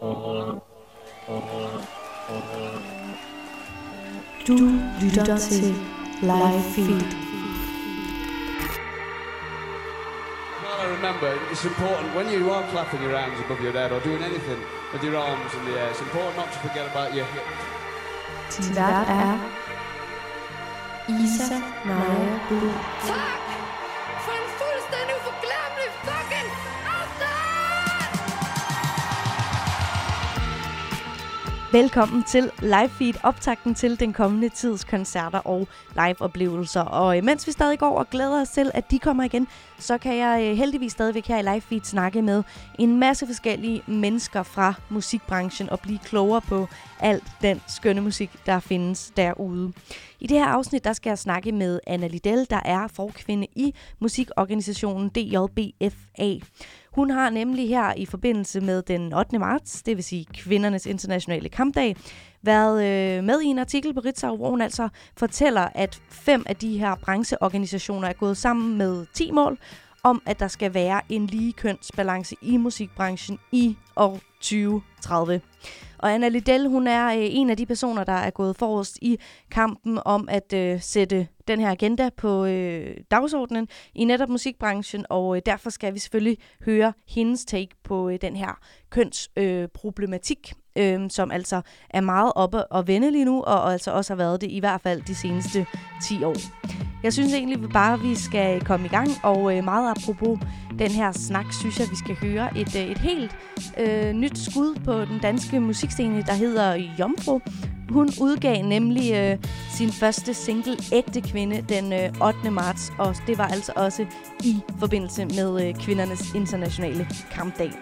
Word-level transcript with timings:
Du 0.00 0.06
lytter 5.00 5.38
til 5.38 5.74
Live 6.22 6.62
Feed. 6.74 7.16
Well, 10.62 10.78
I 10.80 10.86
remember 10.96 11.28
it's 11.50 11.64
important 11.66 12.14
when 12.16 12.26
you 12.32 12.50
are 12.50 12.64
clapping 12.70 13.02
your 13.02 13.16
hands 13.18 13.40
above 13.44 13.60
your 13.60 13.72
head 13.72 13.92
or 13.92 14.00
doing 14.00 14.22
anything 14.22 14.60
with 14.92 15.02
your 15.04 15.18
arms 15.18 15.52
in 15.54 15.64
the 15.66 15.80
air. 15.80 15.90
It's 15.90 16.00
important 16.00 16.36
not 16.36 16.48
to 16.54 16.58
forget 16.66 16.86
about 16.92 17.14
your 17.14 17.26
hips. 17.34 17.62
Din 18.56 18.76
vært 18.76 19.08
er 19.08 19.38
Isa 21.08 21.60
Naja 21.84 22.38
Blue. 22.48 22.72
Tak 23.06 23.49
Velkommen 31.72 32.22
til 32.22 32.50
Live 32.62 32.88
Feed, 32.88 33.14
optakten 33.22 33.74
til 33.74 34.00
den 34.00 34.12
kommende 34.12 34.48
tids 34.48 34.84
koncerter 34.84 35.38
og 35.38 35.68
live-oplevelser. 35.94 36.80
Og 36.80 37.24
mens 37.24 37.46
vi 37.46 37.52
stadig 37.52 37.78
går 37.78 37.98
og 37.98 38.10
glæder 38.10 38.40
os 38.40 38.50
til, 38.50 38.70
at 38.74 38.90
de 38.90 38.98
kommer 38.98 39.24
igen, 39.24 39.48
så 39.78 39.98
kan 39.98 40.16
jeg 40.16 40.50
øh, 40.50 40.56
heldigvis 40.56 40.92
stadigvæk 40.92 41.26
her 41.26 41.38
i 41.38 41.42
Live 41.42 41.60
Feed 41.60 41.80
snakke 41.80 42.22
med 42.22 42.42
en 42.78 42.98
masse 43.00 43.26
forskellige 43.26 43.82
mennesker 43.86 44.42
fra 44.42 44.74
musikbranchen 44.88 45.70
og 45.70 45.80
blive 45.80 45.98
klogere 45.98 46.40
på 46.40 46.68
alt 47.00 47.24
den 47.42 47.60
skønne 47.68 48.00
musik, 48.00 48.30
der 48.46 48.60
findes 48.60 49.12
derude. 49.16 49.72
I 50.20 50.26
det 50.26 50.38
her 50.38 50.46
afsnit, 50.46 50.84
der 50.84 50.92
skal 50.92 51.10
jeg 51.10 51.18
snakke 51.18 51.52
med 51.52 51.80
Anna 51.86 52.06
Liddell, 52.06 52.46
der 52.50 52.60
er 52.64 52.88
forkvinde 52.88 53.46
i 53.56 53.74
musikorganisationen 54.00 55.08
DJBFA. 55.08 56.34
Hun 56.92 57.10
har 57.10 57.30
nemlig 57.30 57.68
her 57.68 57.94
i 57.96 58.06
forbindelse 58.06 58.60
med 58.60 58.82
den 58.82 59.12
8. 59.12 59.38
marts, 59.38 59.82
det 59.82 59.96
vil 59.96 60.04
sige 60.04 60.26
kvindernes 60.34 60.86
internationale 60.86 61.48
kampdag, 61.48 61.96
været 62.42 62.84
øh, 62.84 63.24
med 63.24 63.40
i 63.40 63.46
en 63.46 63.58
artikel 63.58 63.94
på 63.94 64.00
Ritzau, 64.00 64.36
hvor 64.36 64.50
hun 64.50 64.60
altså 64.60 64.88
fortæller, 65.16 65.68
at 65.74 66.02
fem 66.10 66.42
af 66.46 66.56
de 66.56 66.78
her 66.78 66.94
brancheorganisationer 67.02 68.08
er 68.08 68.12
gået 68.12 68.36
sammen 68.36 68.78
med 68.78 69.06
10 69.14 69.30
mål 69.30 69.58
om, 70.02 70.22
at 70.26 70.40
der 70.40 70.48
skal 70.48 70.74
være 70.74 71.00
en 71.08 71.26
lige 71.26 71.52
kønsbalance 71.52 72.36
i 72.42 72.56
musikbranchen 72.56 73.38
i 73.52 73.76
år 73.96 74.20
2030. 74.40 75.40
Og 75.98 76.14
Anna 76.14 76.28
Liddell, 76.28 76.68
hun 76.68 76.86
er 76.86 77.06
øh, 77.06 77.16
en 77.18 77.50
af 77.50 77.56
de 77.56 77.66
personer, 77.66 78.04
der 78.04 78.12
er 78.12 78.30
gået 78.30 78.56
forrest 78.56 78.98
i 79.02 79.18
kampen 79.50 79.98
om 80.04 80.28
at 80.30 80.52
øh, 80.52 80.80
sætte 80.80 81.28
den 81.48 81.60
her 81.60 81.70
agenda 81.70 82.10
på 82.16 82.44
øh, 82.44 82.96
dagsordenen 83.10 83.68
i 83.94 84.04
netop 84.04 84.28
musikbranchen, 84.28 85.06
og 85.08 85.36
øh, 85.36 85.42
derfor 85.46 85.70
skal 85.70 85.94
vi 85.94 85.98
selvfølgelig 85.98 86.38
høre 86.64 86.92
hendes 87.08 87.44
take 87.44 87.68
på 87.84 88.08
øh, 88.08 88.18
den 88.20 88.36
her 88.36 88.58
kønsproblematik, 88.90 90.52
øh, 90.76 91.02
øh, 91.02 91.10
som 91.10 91.30
altså 91.30 91.60
er 91.90 92.00
meget 92.00 92.32
oppe 92.36 92.72
og 92.72 92.86
vende 92.86 93.10
lige 93.10 93.24
nu, 93.24 93.42
og, 93.42 93.62
og 93.62 93.72
altså 93.72 93.90
også 93.90 94.12
har 94.12 94.16
været 94.16 94.40
det 94.40 94.50
i 94.50 94.58
hvert 94.58 94.80
fald 94.80 95.02
de 95.02 95.14
seneste 95.14 95.66
10 96.08 96.24
år. 96.24 96.89
Jeg 97.02 97.12
synes 97.12 97.34
egentlig 97.34 97.70
bare, 97.70 97.92
at 97.92 98.02
vi 98.02 98.14
skal 98.14 98.64
komme 98.64 98.86
i 98.86 98.88
gang, 98.88 99.08
og 99.22 99.56
øh, 99.56 99.64
meget 99.64 99.90
apropos 99.90 100.38
den 100.78 100.90
her 100.90 101.12
snak, 101.12 101.52
synes 101.52 101.80
jeg, 101.80 101.90
vi 101.90 101.96
skal 101.96 102.16
høre 102.16 102.58
et, 102.58 102.76
øh, 102.76 102.82
et 102.82 102.98
helt 102.98 103.36
øh, 103.78 104.12
nyt 104.12 104.38
skud 104.38 104.74
på 104.84 105.04
den 105.04 105.18
danske 105.22 105.60
musikscene, 105.60 106.22
der 106.22 106.32
hedder 106.32 106.74
Jomfru. 106.98 107.40
Hun 107.90 108.08
udgav 108.20 108.62
nemlig 108.62 109.14
øh, 109.14 109.38
sin 109.70 109.92
første 109.92 110.34
single, 110.34 110.76
Ægte 110.92 111.20
Kvinde, 111.20 111.64
den 111.68 111.92
øh, 111.92 112.26
8. 112.28 112.50
marts, 112.50 112.92
og 112.98 113.16
det 113.26 113.38
var 113.38 113.46
altså 113.46 113.72
også 113.76 114.06
i 114.44 114.56
forbindelse 114.78 115.24
med 115.24 115.68
øh, 115.68 115.74
kvindernes 115.74 116.34
internationale 116.34 117.06
kampdag. 117.30 117.72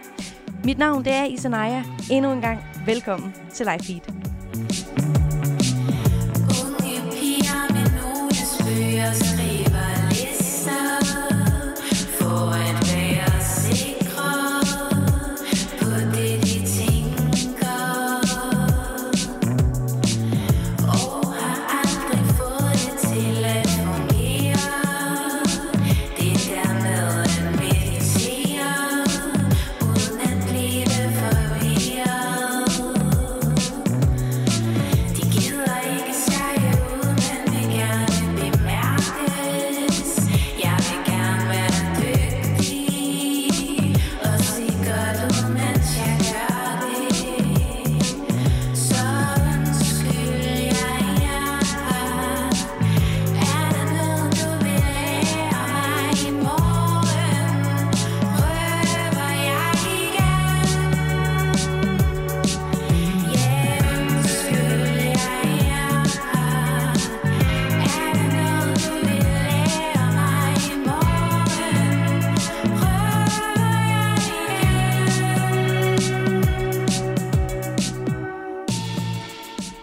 Mit 0.64 0.78
navn 0.78 1.04
det 1.04 1.12
er 1.12 1.24
Isanaya. 1.24 1.82
Endnu 2.10 2.32
en 2.32 2.40
gang 2.40 2.58
velkommen 2.86 3.34
til 3.54 3.66
Live 3.66 3.84
Feed. 3.84 4.37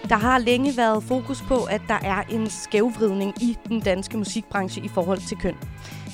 Der 0.09 0.15
har 0.15 0.37
længe 0.37 0.77
været 0.77 1.03
fokus 1.03 1.41
på, 1.41 1.63
at 1.63 1.81
der 1.87 1.99
er 2.01 2.23
en 2.23 2.49
skævvridning 2.49 3.33
i 3.41 3.57
den 3.67 3.79
danske 3.81 4.17
musikbranche 4.17 4.85
i 4.85 4.87
forhold 4.87 5.19
til 5.27 5.37
køn. 5.37 5.55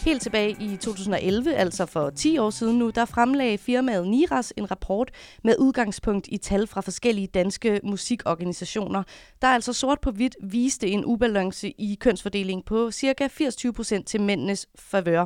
Helt 0.06 0.22
tilbage 0.22 0.56
i 0.60 0.78
2011, 0.78 1.54
altså 1.54 1.86
for 1.86 2.10
10 2.10 2.38
år 2.38 2.50
siden 2.50 2.80
nu, 2.80 2.90
der 2.90 3.06
fremlagde 3.06 3.58
firmaet 3.58 4.08
Niras 4.08 4.54
en 4.58 4.72
rapport 4.72 5.12
med 5.44 5.56
udgangspunkt 5.60 6.28
i 6.32 6.38
tal 6.38 6.68
fra 6.68 6.82
forskellige 6.82 7.28
danske 7.28 7.80
musikorganisationer, 7.84 9.04
der 9.42 9.48
altså 9.48 9.74
sort 9.74 10.00
på 10.02 10.12
hvidt 10.12 10.36
viste 10.44 10.88
en 10.88 11.06
ubalance 11.06 11.70
i 11.70 11.98
kønsfordeling 12.00 12.66
på 12.66 12.92
ca. 12.92 13.28
80-20% 13.28 14.04
til 14.04 14.22
mændenes 14.22 14.68
favør. 14.76 15.26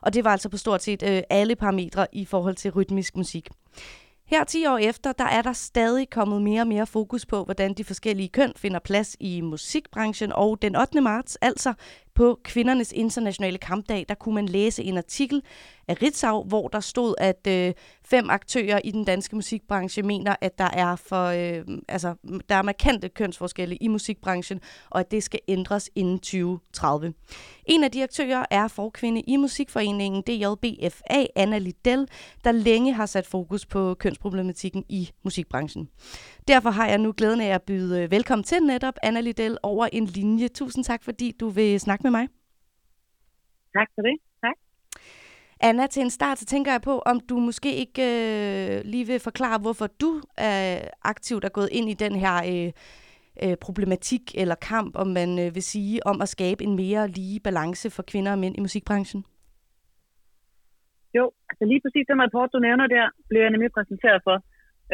Og 0.00 0.14
det 0.14 0.24
var 0.24 0.30
altså 0.30 0.48
på 0.48 0.56
stort 0.56 0.82
set 0.82 1.02
øh, 1.02 1.22
alle 1.30 1.56
parametre 1.56 2.06
i 2.12 2.24
forhold 2.24 2.54
til 2.54 2.70
rytmisk 2.70 3.16
musik. 3.16 3.48
Her 4.30 4.44
10 4.44 4.66
år 4.66 4.78
efter, 4.78 5.12
der 5.12 5.24
er 5.24 5.42
der 5.42 5.52
stadig 5.52 6.10
kommet 6.10 6.42
mere 6.42 6.60
og 6.60 6.66
mere 6.66 6.86
fokus 6.86 7.26
på, 7.26 7.44
hvordan 7.44 7.74
de 7.74 7.84
forskellige 7.84 8.28
køn 8.28 8.52
finder 8.56 8.78
plads 8.78 9.16
i 9.20 9.40
musikbranchen. 9.40 10.32
Og 10.32 10.62
den 10.62 10.76
8. 10.76 11.00
marts, 11.00 11.36
altså 11.36 11.72
på 12.18 12.38
kvindernes 12.44 12.92
internationale 12.92 13.58
kampdag, 13.58 14.04
der 14.08 14.14
kunne 14.14 14.34
man 14.34 14.46
læse 14.46 14.84
en 14.84 14.96
artikel 14.96 15.42
af 15.88 16.02
Ritzau, 16.02 16.44
hvor 16.44 16.68
der 16.68 16.80
stod, 16.80 17.14
at 17.18 17.46
øh, 17.48 17.72
fem 18.04 18.30
aktører 18.30 18.80
i 18.84 18.90
den 18.90 19.04
danske 19.04 19.36
musikbranche 19.36 20.02
mener, 20.02 20.36
at 20.40 20.58
der 20.58 20.70
er 20.72 20.96
for 20.96 21.24
øh, 21.24 21.78
altså 21.88 22.14
der 22.48 22.54
er 22.54 22.62
markante 22.62 23.08
kønsforskelle 23.08 23.76
i 23.76 23.88
musikbranchen, 23.88 24.60
og 24.90 25.00
at 25.00 25.10
det 25.10 25.22
skal 25.22 25.40
ændres 25.48 25.90
inden 25.94 26.18
2030. 26.18 27.14
En 27.66 27.84
af 27.84 27.90
de 27.90 28.02
aktører 28.02 28.44
er 28.50 28.68
forkvinde 28.68 29.20
i 29.20 29.36
musikforeningen 29.36 30.22
DJBFA, 30.22 31.26
Anna 31.36 31.58
Liddell, 31.58 32.08
der 32.44 32.52
længe 32.52 32.92
har 32.92 33.06
sat 33.06 33.26
fokus 33.26 33.66
på 33.66 33.94
kønsproblematikken 33.94 34.84
i 34.88 35.10
musikbranchen. 35.24 35.88
Derfor 36.48 36.70
har 36.70 36.86
jeg 36.86 36.98
nu 36.98 37.14
glæden 37.16 37.40
af 37.40 37.54
at 37.54 37.62
byde 37.62 38.02
øh, 38.02 38.10
velkommen 38.10 38.44
til 38.44 38.62
netop 38.62 38.94
Anna 39.02 39.20
Liddell 39.20 39.58
over 39.62 39.88
en 39.92 40.04
linje. 40.06 40.48
Tusind 40.48 40.84
tak, 40.84 41.04
fordi 41.04 41.32
du 41.40 41.48
vil 41.48 41.80
snakke 41.80 42.02
med 42.02 42.07
mig. 42.10 42.28
Tak 43.74 43.88
for 43.94 44.02
det. 44.02 44.16
Tak. 44.42 44.56
Anna, 45.60 45.86
til 45.86 46.02
en 46.02 46.10
start, 46.10 46.38
så 46.38 46.46
tænker 46.46 46.70
jeg 46.72 46.82
på, 46.82 46.98
om 46.98 47.20
du 47.20 47.38
måske 47.38 47.74
ikke 47.74 48.02
øh, 48.02 48.84
lige 48.84 49.06
vil 49.06 49.20
forklare, 49.20 49.58
hvorfor 49.58 49.86
du 49.86 50.22
er 50.36 50.88
aktivt 51.02 51.44
er 51.44 51.48
gået 51.48 51.68
ind 51.72 51.90
i 51.90 51.94
den 51.94 52.14
her 52.14 52.36
øh, 52.52 52.72
øh, 53.42 53.56
problematik 53.66 54.24
eller 54.42 54.54
kamp, 54.54 54.96
om 55.02 55.08
man 55.18 55.30
øh, 55.38 55.54
vil 55.54 55.62
sige, 55.62 56.06
om 56.06 56.16
at 56.22 56.28
skabe 56.28 56.64
en 56.64 56.76
mere 56.76 57.08
lige 57.08 57.40
balance 57.40 57.90
for 57.90 58.02
kvinder 58.10 58.32
og 58.32 58.38
mænd 58.38 58.54
i 58.58 58.60
musikbranchen. 58.60 59.24
Jo, 61.18 61.24
altså 61.50 61.64
lige 61.70 61.80
præcis 61.84 62.06
den 62.10 62.22
rapport, 62.24 62.50
du 62.54 62.58
nævner 62.58 62.86
der, 62.96 63.04
blev 63.28 63.40
jeg 63.40 63.50
nemlig 63.50 63.72
præsenteret 63.76 64.20
for, 64.26 64.36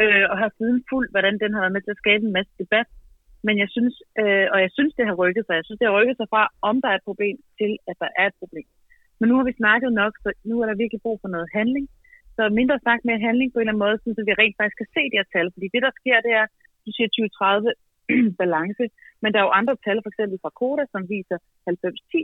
øh, 0.01 0.25
og 0.31 0.37
har 0.41 0.49
siden 0.57 0.83
fuldt, 0.89 1.11
hvordan 1.13 1.35
den 1.43 1.53
har 1.53 1.61
været 1.63 1.75
med 1.75 1.81
til 1.83 1.95
at 1.95 2.01
skabe 2.03 2.23
en 2.25 2.33
masse 2.37 2.53
debat. 2.61 2.87
Men 3.47 3.55
jeg 3.63 3.69
synes, 3.75 3.95
øh, 4.21 4.47
og 4.53 4.57
jeg 4.65 4.71
synes, 4.77 4.93
det 4.97 5.05
har 5.09 5.15
rykket 5.23 5.43
sig. 5.45 5.55
Jeg 5.59 5.65
synes, 5.65 5.79
det 5.79 5.87
har 5.87 5.97
rykket 5.99 6.17
sig 6.17 6.27
fra, 6.33 6.43
om 6.69 6.75
der 6.81 6.89
er 6.89 6.97
et 6.97 7.09
problem, 7.09 7.37
til 7.59 7.71
at 7.89 7.95
der 8.03 8.09
er 8.21 8.27
et 8.27 8.39
problem. 8.41 8.67
Men 9.19 9.25
nu 9.29 9.35
har 9.37 9.45
vi 9.47 9.59
snakket 9.61 9.91
nok, 10.01 10.13
så 10.23 10.29
nu 10.49 10.55
er 10.61 10.67
der 10.67 10.81
virkelig 10.81 11.01
brug 11.05 11.17
for 11.21 11.31
noget 11.35 11.49
handling. 11.59 11.87
så 12.37 12.43
mindre 12.59 12.77
snak, 12.83 12.99
mere 13.09 13.25
handling 13.27 13.49
på 13.49 13.57
en 13.57 13.61
eller 13.61 13.73
anden 13.73 13.85
måde, 13.85 13.97
så 14.17 14.21
vi 14.29 14.33
rent 14.41 14.57
faktisk 14.59 14.79
kan 14.81 14.93
se 14.95 15.01
de 15.11 15.19
her 15.19 15.27
tal. 15.35 15.47
Fordi 15.55 15.67
det, 15.73 15.81
der 15.85 15.93
sker, 15.99 16.17
det 16.27 16.33
er, 16.41 16.45
du 16.85 16.89
siger 16.95 17.09
2030 17.09 17.73
balance, 18.41 18.83
men 19.21 19.29
der 19.31 19.39
er 19.39 19.47
jo 19.47 19.57
andre 19.59 19.75
tal, 19.85 19.99
for 20.03 20.09
eksempel 20.11 20.37
fra 20.43 20.55
Koda, 20.59 20.83
som 20.93 21.01
viser 21.13 21.37
90-10. 21.69 22.23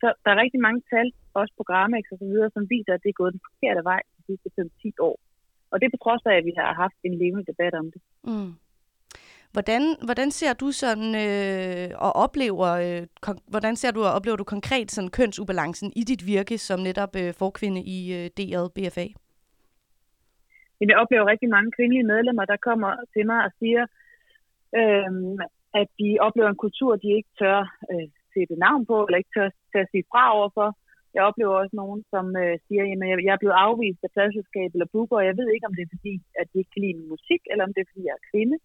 Så 0.00 0.06
der 0.22 0.30
er 0.32 0.42
rigtig 0.44 0.60
mange 0.66 0.80
tal, 0.92 1.08
også 1.40 1.52
på 1.58 1.64
Gramex 1.70 2.04
og 2.12 2.18
så 2.22 2.26
videre, 2.32 2.50
som 2.56 2.62
viser, 2.74 2.92
at 2.94 3.02
det 3.04 3.10
er 3.10 3.20
gået 3.20 3.34
den 3.36 3.46
forkerte 3.48 3.82
vej 3.90 4.00
de 4.16 4.22
sidste 4.28 4.48
5-10 4.58 5.08
år. 5.08 5.16
Og 5.70 5.76
det 5.80 5.92
på 5.94 6.00
trods 6.04 6.24
af, 6.30 6.34
at 6.38 6.46
vi 6.48 6.54
har 6.58 6.80
haft 6.84 6.98
en 7.08 7.14
levende 7.22 7.44
debat 7.50 7.74
om 7.82 7.86
det. 7.94 8.00
Mm. 8.30 8.52
Hvordan, 9.54 9.82
hvordan 10.06 10.30
ser 10.30 10.52
du 10.62 10.68
sådan 10.82 11.08
øh, 11.26 11.88
og 12.06 12.12
oplever, 12.24 12.70
øh, 12.84 13.02
kon- 13.26 13.44
hvordan 13.52 13.74
ser 13.76 13.90
du 13.96 14.00
og 14.08 14.12
oplever 14.16 14.36
du 14.36 14.44
konkret 14.44 14.88
sådan 14.90 15.14
kønsubalancen 15.18 15.88
i 16.00 16.02
dit 16.10 16.22
virke 16.26 16.56
som 16.58 16.78
netop 16.88 17.12
øh, 17.22 17.30
forkvinde 17.42 17.80
i 17.96 17.98
øh, 18.18 18.26
DR 18.38 18.66
BFA? 18.76 19.06
Jeg 20.80 20.96
oplever 21.02 21.30
rigtig 21.32 21.48
mange 21.56 21.70
kvindelige 21.76 22.10
medlemmer, 22.12 22.44
der 22.44 22.64
kommer 22.68 22.92
til 23.14 23.24
mig 23.30 23.40
og 23.46 23.52
siger, 23.60 23.84
øh, 24.80 25.10
at 25.80 25.88
de 26.00 26.08
oplever 26.26 26.48
en 26.50 26.62
kultur, 26.64 26.90
de 26.96 27.10
ikke 27.18 27.32
tør 27.40 27.60
øh, 27.92 28.08
sætte 28.34 28.54
navn 28.66 28.82
på, 28.90 28.96
eller 29.04 29.18
ikke 29.20 29.34
tør, 29.36 29.48
tør 29.72 29.84
sige 29.90 30.04
fra 30.12 30.24
overfor. 30.38 30.68
Jeg 31.14 31.22
oplever 31.28 31.54
også 31.62 31.74
nogen, 31.82 32.00
som 32.12 32.26
øh, 32.42 32.54
siger, 32.66 32.82
at 32.84 33.08
jeg, 33.10 33.24
jeg 33.26 33.32
er 33.34 33.42
blevet 33.42 33.60
afvist 33.66 34.00
af 34.06 34.10
pladselskab 34.14 34.70
eller 34.72 34.92
booker, 34.94 35.16
og 35.20 35.26
jeg 35.30 35.36
ved 35.38 35.48
ikke, 35.50 35.66
om 35.68 35.74
det 35.76 35.84
er 35.84 35.94
fordi, 35.96 36.14
at 36.40 36.46
de 36.50 36.58
ikke 36.58 36.72
kan 36.74 36.82
lide 36.84 36.98
min 37.00 37.12
musik, 37.14 37.42
eller 37.50 37.64
om 37.66 37.72
det 37.74 37.80
er 37.80 37.90
fordi, 37.90 38.04
jeg 38.08 38.16
er 38.20 38.28
kvinde. 38.32 38.56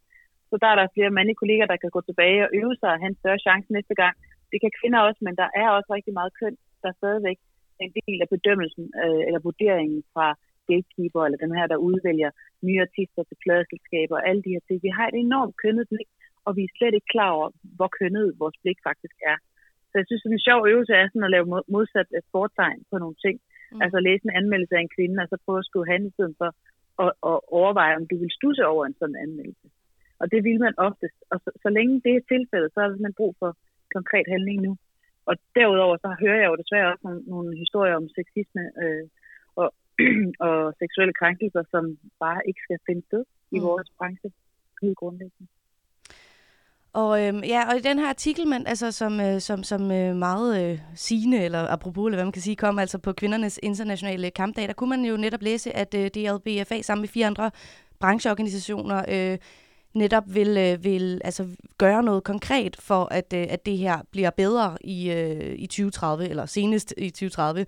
Så 0.50 0.56
der 0.62 0.69
er 0.72 0.78
der 0.78 0.94
flere 0.96 1.16
mandlige 1.18 1.42
kolleger, 1.42 1.66
der 1.72 1.81
kan 1.84 1.96
gå 1.96 2.01
tilbage 2.01 2.40
og 2.46 2.50
øve 2.60 2.75
sig 2.80 2.90
og 2.94 3.00
have 3.01 3.12
en 3.13 3.22
større 3.22 3.44
chance 3.48 3.68
næste 3.78 3.96
gang. 4.01 4.16
Det 4.51 4.57
kan 4.62 4.72
kvinder 4.80 5.00
også, 5.07 5.22
men 5.28 5.36
der 5.42 5.50
er 5.62 5.68
også 5.78 5.90
rigtig 5.98 6.13
meget 6.19 6.38
køn, 6.40 6.56
der 6.81 6.88
er 6.90 7.00
stadigvæk 7.01 7.40
en 7.86 7.92
del 8.00 8.18
af 8.24 8.30
bedømmelsen 8.36 8.86
øh, 9.04 9.22
eller 9.28 9.46
vurderingen 9.48 10.01
fra 10.13 10.28
gatekeeper, 10.69 11.22
eller 11.25 11.40
dem 11.44 11.54
her, 11.57 11.68
der 11.74 11.86
udvælger 11.90 12.31
nye 12.68 12.81
artister 12.88 13.24
til 13.25 13.38
pladeselskaber 13.44 14.16
og 14.18 14.25
alle 14.30 14.42
de 14.46 14.54
her 14.56 14.63
ting. 14.68 14.78
Vi 14.88 14.92
har 14.98 15.06
et 15.07 15.18
enormt 15.25 15.56
kønnet 15.63 15.86
blik, 15.92 16.10
og 16.46 16.52
vi 16.57 16.62
er 16.63 16.75
slet 16.78 16.94
ikke 16.95 17.13
klar 17.16 17.31
over, 17.38 17.48
hvor 17.78 17.90
kønnet 18.00 18.40
vores 18.42 18.57
blik 18.63 18.80
faktisk 18.90 19.18
er. 19.31 19.38
Så 19.90 19.95
jeg 20.00 20.06
synes, 20.07 20.25
at 20.25 20.31
en 20.31 20.45
sjov 20.48 20.60
øvelse 20.72 20.94
er 20.94 21.07
sådan 21.07 21.28
at 21.28 21.36
lave 21.36 21.45
mod- 21.52 21.69
modsat 21.75 22.10
øh, 22.18 22.22
fortegn 22.34 22.81
på 22.92 22.95
nogle 23.04 23.18
ting. 23.25 23.36
Mm. 23.72 23.81
Altså 23.84 23.98
læse 24.00 24.25
en 24.25 24.38
anmeldelse 24.40 24.75
af 24.75 24.81
en 24.81 24.95
kvinde, 24.98 25.22
og 25.24 25.28
så 25.30 25.38
prøve 25.45 25.62
at 25.62 25.69
skrive 25.69 25.90
han 25.92 26.02
i 26.06 26.16
stedet 26.16 26.36
for 26.40 26.50
at, 27.04 27.12
at 27.30 27.38
overveje, 27.60 27.98
om 28.00 28.07
du 28.12 28.16
vil 28.22 28.38
stusse 28.40 28.63
over 28.74 28.84
en 28.86 28.98
sådan 29.00 29.22
anmeldelse. 29.25 29.68
Og 30.21 30.25
det 30.31 30.39
vil 30.48 30.60
man 30.66 30.74
oftest. 30.88 31.18
Og 31.31 31.38
så, 31.44 31.50
så 31.63 31.69
længe 31.77 32.01
det 32.06 32.13
er 32.16 32.30
tilfældet, 32.33 32.69
så 32.74 32.80
har 32.81 32.89
man 33.06 33.13
brug 33.19 33.36
for 33.42 33.51
konkret 33.95 34.27
handling 34.33 34.62
nu. 34.68 34.74
Og 35.30 35.36
derudover 35.56 35.98
så 35.98 36.10
hører 36.24 36.39
jeg 36.42 36.50
jo 36.51 36.62
desværre 36.62 36.92
også 36.92 37.04
nogle, 37.07 37.21
nogle 37.33 37.57
historier 37.63 37.95
om 37.95 38.10
sexisme 38.18 38.63
øh, 38.83 39.06
og, 39.62 39.68
og 40.48 40.74
seksuelle 40.81 41.13
krænkelser, 41.19 41.63
som 41.74 41.83
bare 42.19 42.42
ikke 42.48 42.62
skal 42.66 42.80
finde 42.88 43.04
sted 43.10 43.24
i 43.51 43.60
Mm. 43.60 43.66
vores 43.66 43.89
branche. 43.98 44.30
Helt 44.81 44.98
grundlæggende. 44.98 45.48
Og 46.94 47.27
øhm, 47.27 47.44
ja, 47.44 47.62
og 47.69 47.77
i 47.77 47.81
den 47.89 48.00
her 48.00 48.10
artikel, 48.10 48.48
man, 48.48 48.68
altså, 48.68 48.92
som, 48.92 49.19
øh, 49.19 49.39
som, 49.39 49.63
som 49.63 49.92
øh, 49.92 50.16
meget 50.16 50.71
øh, 50.71 50.80
sigende, 50.95 51.44
eller 51.45 51.68
apropos, 51.68 52.06
eller 52.06 52.18
hvad 52.18 52.25
man 52.25 52.31
kan 52.31 52.42
sige, 52.42 52.56
kom 52.56 52.80
altså 52.80 52.98
på 52.98 53.13
kvindernes 53.13 53.60
internationale 53.63 54.31
kampdag, 54.31 54.68
der 54.68 54.74
kunne 54.74 54.89
man 54.89 55.06
jo 55.06 55.18
netop 55.18 55.42
læse, 55.42 55.77
at 55.77 55.94
øh, 55.94 56.07
DLBFA 56.16 56.81
sammen 56.81 57.01
med 57.01 57.10
fire 57.10 57.27
andre 57.27 57.51
brancheorganisationer 58.00 59.00
øh, 59.16 59.38
netop 59.94 60.24
vil, 60.27 60.47
øh, 60.47 60.83
vil 60.83 61.21
altså, 61.24 61.44
gøre 61.77 62.03
noget 62.03 62.24
konkret 62.24 62.75
for, 62.88 63.13
at, 63.19 63.33
øh, 63.33 63.45
at 63.50 63.65
det 63.65 63.77
her 63.77 63.97
bliver 64.12 64.30
bedre 64.30 64.77
i, 64.81 65.12
øh, 65.12 65.56
i 65.56 65.68
2030, 65.68 66.30
eller 66.30 66.45
senest 66.45 66.94
i 66.97 67.09
2030. 67.09 67.65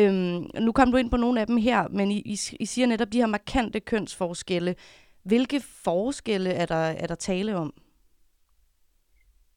Øhm, 0.00 0.64
nu 0.66 0.72
kom 0.72 0.90
du 0.90 0.96
ind 0.96 1.10
på 1.10 1.16
nogle 1.16 1.40
af 1.40 1.46
dem 1.46 1.56
her, 1.56 1.88
men 1.88 2.10
I, 2.10 2.18
I, 2.34 2.36
I 2.60 2.66
siger 2.72 2.86
netop 2.86 3.12
de 3.12 3.18
her 3.18 3.26
markante 3.26 3.80
kønsforskelle. 3.80 4.74
Hvilke 5.30 5.60
forskelle 5.84 6.50
er 6.50 6.66
der, 6.66 6.84
er 7.02 7.06
der 7.06 7.14
tale 7.14 7.56
om? 7.56 7.72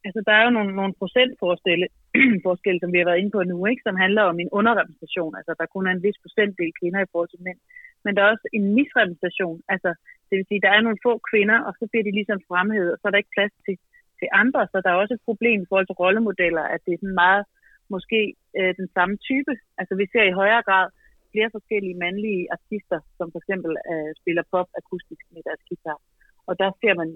Altså, 0.05 0.21
der 0.27 0.33
er 0.39 0.43
jo 0.47 0.51
nogle, 0.57 0.75
nogle 0.79 0.93
procentforskelle, 1.01 1.87
forskelle, 2.47 2.79
som 2.79 2.91
vi 2.93 2.97
har 2.99 3.09
været 3.09 3.21
inde 3.21 3.35
på 3.35 3.43
nu, 3.43 3.57
ikke? 3.71 3.85
som 3.87 3.95
handler 4.03 4.23
om 4.31 4.37
en 4.39 4.49
underrepræsentation. 4.59 5.35
Altså, 5.39 5.51
der 5.59 5.65
kun 5.73 5.87
er 5.87 5.93
en 5.93 6.03
vis 6.07 6.21
procentdel 6.23 6.71
kvinder 6.79 6.99
i 7.01 7.11
forhold 7.11 7.29
til 7.31 7.43
mænd. 7.47 7.59
Men 8.03 8.11
der 8.15 8.21
er 8.21 8.33
også 8.33 8.47
en 8.57 8.65
misrepræsentation. 8.77 9.57
Altså, 9.73 9.89
det 10.31 10.37
vil 10.37 10.49
sige, 10.49 10.65
der 10.65 10.71
er 10.73 10.81
nogle 10.85 11.03
få 11.05 11.13
kvinder, 11.29 11.59
og 11.67 11.73
så 11.79 11.83
bliver 11.91 12.05
de 12.07 12.17
ligesom 12.19 12.39
fremhævet, 12.49 12.91
og 12.93 12.97
så 12.97 13.05
er 13.05 13.11
der 13.11 13.23
ikke 13.23 13.37
plads 13.37 13.53
til, 13.65 13.75
til 14.19 14.27
andre. 14.43 14.61
Så 14.71 14.75
der 14.83 14.89
er 14.91 15.01
også 15.03 15.15
et 15.15 15.27
problem 15.29 15.59
i 15.61 15.69
forhold 15.69 15.87
til 15.87 15.99
rollemodeller, 16.03 16.65
at 16.73 16.79
det 16.85 16.91
er 16.93 17.01
sådan 17.01 17.21
meget 17.25 17.43
måske 17.95 18.19
øh, 18.59 18.73
den 18.81 18.87
samme 18.95 19.15
type. 19.29 19.53
Altså, 19.79 19.93
vi 20.01 20.05
ser 20.13 20.25
i 20.27 20.37
højere 20.41 20.63
grad 20.69 20.85
flere 21.31 21.53
forskellige 21.55 21.99
mandlige 22.03 22.41
artister, 22.57 22.99
som 23.17 23.27
for 23.33 23.39
eksempel 23.41 23.71
øh, 23.91 24.11
spiller 24.21 24.43
pop 24.53 24.69
akustisk 24.79 25.23
med 25.33 25.41
deres 25.47 25.63
guitar. 25.69 25.99
Og 26.47 26.53
der 26.61 26.69
ser 26.81 26.93
man 27.01 27.09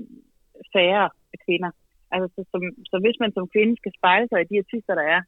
færre 0.75 1.05
kvinder. 1.45 1.71
Altså, 2.13 2.27
så, 2.35 2.41
som, 2.51 2.61
så 2.91 2.97
hvis 3.03 3.17
man 3.23 3.31
som 3.33 3.45
kvinde 3.53 3.73
skal 3.81 3.93
spejle 3.99 4.27
sig 4.29 4.39
i 4.41 4.49
de 4.51 4.61
artister, 4.63 4.93
der 5.01 5.07
er, 5.15 5.21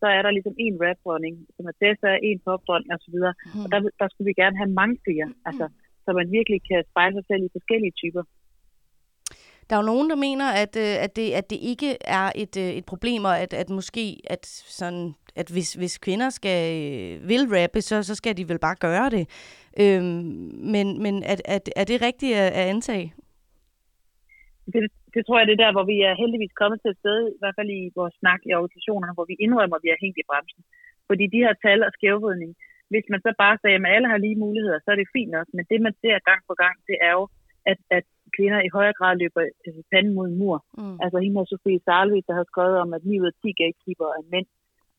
så 0.00 0.06
er 0.16 0.22
der 0.22 0.30
ligesom 0.36 0.56
en 0.66 0.74
rap-dronning, 0.82 1.34
som 1.56 1.64
er 1.70 1.74
Tessa, 1.80 2.10
en 2.28 2.38
pop-dronning 2.46 2.90
osv. 2.96 3.18
Mm. 3.18 3.62
Og 3.64 3.68
der, 3.72 3.80
der 4.00 4.06
skulle 4.08 4.28
vi 4.30 4.40
gerne 4.42 4.56
have 4.60 4.72
mange 4.80 4.96
flere, 5.04 5.28
altså, 5.48 5.66
så 6.04 6.10
man 6.20 6.28
virkelig 6.38 6.60
kan 6.70 6.80
spejle 6.90 7.14
sig 7.16 7.24
selv 7.30 7.42
i 7.44 7.54
forskellige 7.56 7.94
typer. 8.02 8.22
Der 9.66 9.76
er 9.76 9.80
jo 9.80 9.92
nogen, 9.92 10.10
der 10.10 10.16
mener, 10.16 10.46
at, 10.62 10.72
øh, 10.84 11.04
at, 11.04 11.16
det, 11.16 11.26
at 11.40 11.50
det 11.50 11.58
ikke 11.72 11.90
er 12.18 12.26
et, 12.42 12.54
øh, 12.64 12.70
et 12.78 12.86
problem, 12.92 13.24
og 13.24 13.34
at, 13.44 13.52
at 13.62 13.68
måske, 13.70 14.04
at, 14.34 14.46
sådan, 14.78 15.14
at 15.40 15.48
hvis, 15.54 15.74
hvis 15.74 15.98
kvinder 15.98 16.30
skal 16.30 16.58
øh, 16.80 17.28
vil 17.28 17.44
rappe, 17.56 17.80
så, 17.80 18.02
så 18.02 18.14
skal 18.14 18.36
de 18.36 18.48
vel 18.48 18.58
bare 18.66 18.78
gøre 18.86 19.08
det. 19.16 19.24
Øhm, 19.82 20.24
men 20.74 20.86
men 21.04 21.14
er, 21.32 21.36
er, 21.54 21.58
er 21.80 21.84
det 21.90 22.02
rigtigt 22.08 22.34
at, 22.42 22.50
at 22.60 22.66
antage? 22.74 23.06
Det, 24.72 24.82
det 25.14 25.22
tror 25.26 25.38
jeg, 25.38 25.46
det 25.46 25.56
er 25.56 25.64
der, 25.64 25.72
hvor 25.76 25.86
vi 25.92 25.96
er 26.08 26.20
heldigvis 26.22 26.54
kommet 26.60 26.78
til 26.80 26.90
et 26.90 27.00
sted, 27.02 27.18
i 27.36 27.40
hvert 27.40 27.56
fald 27.58 27.70
i 27.80 27.82
vores 27.98 28.14
snak 28.20 28.40
i 28.48 28.54
organisationerne, 28.58 29.16
hvor 29.16 29.26
vi 29.30 29.36
indrømmer, 29.44 29.76
at 29.76 29.84
vi 29.86 29.90
er 29.94 30.02
hængt 30.02 30.18
i 30.22 30.28
bremsen. 30.30 30.62
Fordi 31.08 31.24
de 31.34 31.42
her 31.44 31.54
tal 31.64 31.80
og 31.86 31.92
skævvridning, 31.96 32.52
hvis 32.92 33.06
man 33.12 33.20
så 33.26 33.30
bare 33.42 33.56
sagde, 33.62 33.78
at 33.80 33.94
alle 33.94 34.08
har 34.12 34.20
lige 34.24 34.42
muligheder, 34.44 34.78
så 34.80 34.88
er 34.90 34.98
det 34.98 35.14
fint 35.16 35.30
nok. 35.36 35.46
Men 35.56 35.64
det, 35.70 35.78
man 35.86 35.94
ser 36.02 36.26
gang 36.30 36.40
på 36.48 36.54
gang, 36.62 36.76
det 36.88 36.96
er 37.08 37.12
jo, 37.18 37.24
at, 37.70 37.78
at 37.98 38.04
kvinder 38.36 38.60
i 38.62 38.74
højere 38.76 38.98
grad 38.98 39.14
løber 39.22 39.42
øh, 39.66 39.80
panden 39.92 40.14
mod 40.16 40.26
en 40.28 40.38
mur. 40.40 40.56
Mm. 40.78 40.96
Altså 41.04 41.16
hende 41.18 41.38
her 41.38 41.50
Sofie 41.52 41.84
Sarlvik, 41.84 42.26
der 42.28 42.34
har 42.40 42.46
skrevet 42.52 42.76
om, 42.84 42.90
at 42.96 43.04
9 43.04 43.20
ud 43.22 43.30
af 43.32 43.36
10 43.42 43.60
gatekeeper 43.62 44.08
er 44.18 44.24
mænd. 44.34 44.48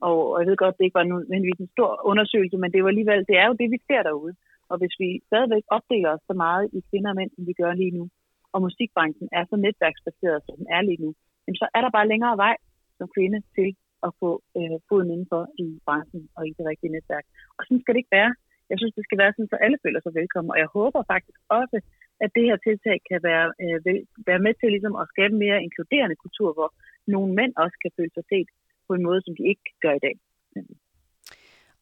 Og, 0.07 0.17
og 0.31 0.37
jeg 0.39 0.47
ved 0.47 0.57
godt, 0.63 0.77
det 0.77 0.85
ikke 0.85 0.99
var 1.01 1.11
nødvendigvis 1.11 1.61
en 1.61 1.73
stor 1.75 1.91
undersøgelse, 2.11 2.57
men 2.57 2.71
det 2.71 2.79
var 2.81 2.91
alligevel, 2.93 3.21
det 3.29 3.37
er 3.41 3.47
jo 3.49 3.55
det, 3.61 3.67
vi 3.73 3.79
ser 3.87 4.01
derude. 4.09 4.33
Og 4.71 4.75
hvis 4.79 4.95
vi 5.01 5.09
stadigvæk 5.29 5.65
opdeler 5.77 6.09
os 6.15 6.23
så 6.29 6.33
meget 6.45 6.65
i 6.77 6.79
kvinder 6.89 7.09
og 7.13 7.17
mænd, 7.19 7.31
som 7.35 7.43
vi 7.49 7.53
gør 7.61 7.73
lige 7.73 7.95
nu, 7.97 8.03
og 8.53 8.59
musikbranchen 8.67 9.27
er 9.37 9.43
så 9.49 9.55
netværksbaseret, 9.65 10.39
som 10.45 10.55
den 10.59 10.67
er 10.75 10.81
lige 10.81 11.01
nu, 11.05 11.09
jamen 11.43 11.59
så 11.61 11.67
er 11.75 11.81
der 11.81 11.91
bare 11.97 12.11
længere 12.11 12.37
vej 12.45 12.55
som 12.97 13.07
kvinde 13.15 13.39
til 13.55 13.67
at 14.07 14.11
få 14.21 14.29
øh, 14.57 14.77
foden 14.89 15.09
indenfor 15.15 15.43
i 15.65 15.67
branchen 15.85 16.23
og 16.37 16.43
i 16.49 16.51
det 16.57 16.65
rigtige 16.69 16.95
netværk. 16.95 17.25
Og 17.57 17.61
sådan 17.63 17.81
skal 17.81 17.93
det 17.93 18.01
ikke 18.01 18.17
være. 18.19 18.33
Jeg 18.71 18.77
synes, 18.79 18.93
det 18.97 19.05
skal 19.05 19.21
være 19.21 19.33
sådan, 19.33 19.51
så 19.51 19.57
alle 19.65 19.77
føler 19.85 19.99
sig 20.01 20.13
velkommen. 20.21 20.51
Og 20.53 20.59
jeg 20.63 20.69
håber 20.77 21.01
faktisk 21.13 21.39
også, 21.59 21.77
at 22.23 22.29
det 22.35 22.43
her 22.47 22.57
tiltag 22.67 22.97
kan 23.09 23.19
være, 23.29 23.47
øh, 23.63 23.79
være 24.29 24.41
med 24.45 24.53
til 24.53 24.69
ligesom, 24.75 24.95
at 25.01 25.09
skabe 25.13 25.31
en 25.33 25.43
mere 25.45 25.63
inkluderende 25.67 26.17
kultur, 26.23 26.49
hvor 26.57 26.69
nogle 27.13 27.31
mænd 27.39 27.53
også 27.63 27.77
kan 27.83 27.91
føle 27.97 28.13
sig 28.13 28.25
set 28.31 28.49
på 28.87 28.91
en 28.93 29.03
måde, 29.07 29.21
som 29.25 29.33
de 29.37 29.43
ikke 29.51 29.67
gør 29.83 29.93
i 29.95 30.03
dag. 30.07 30.15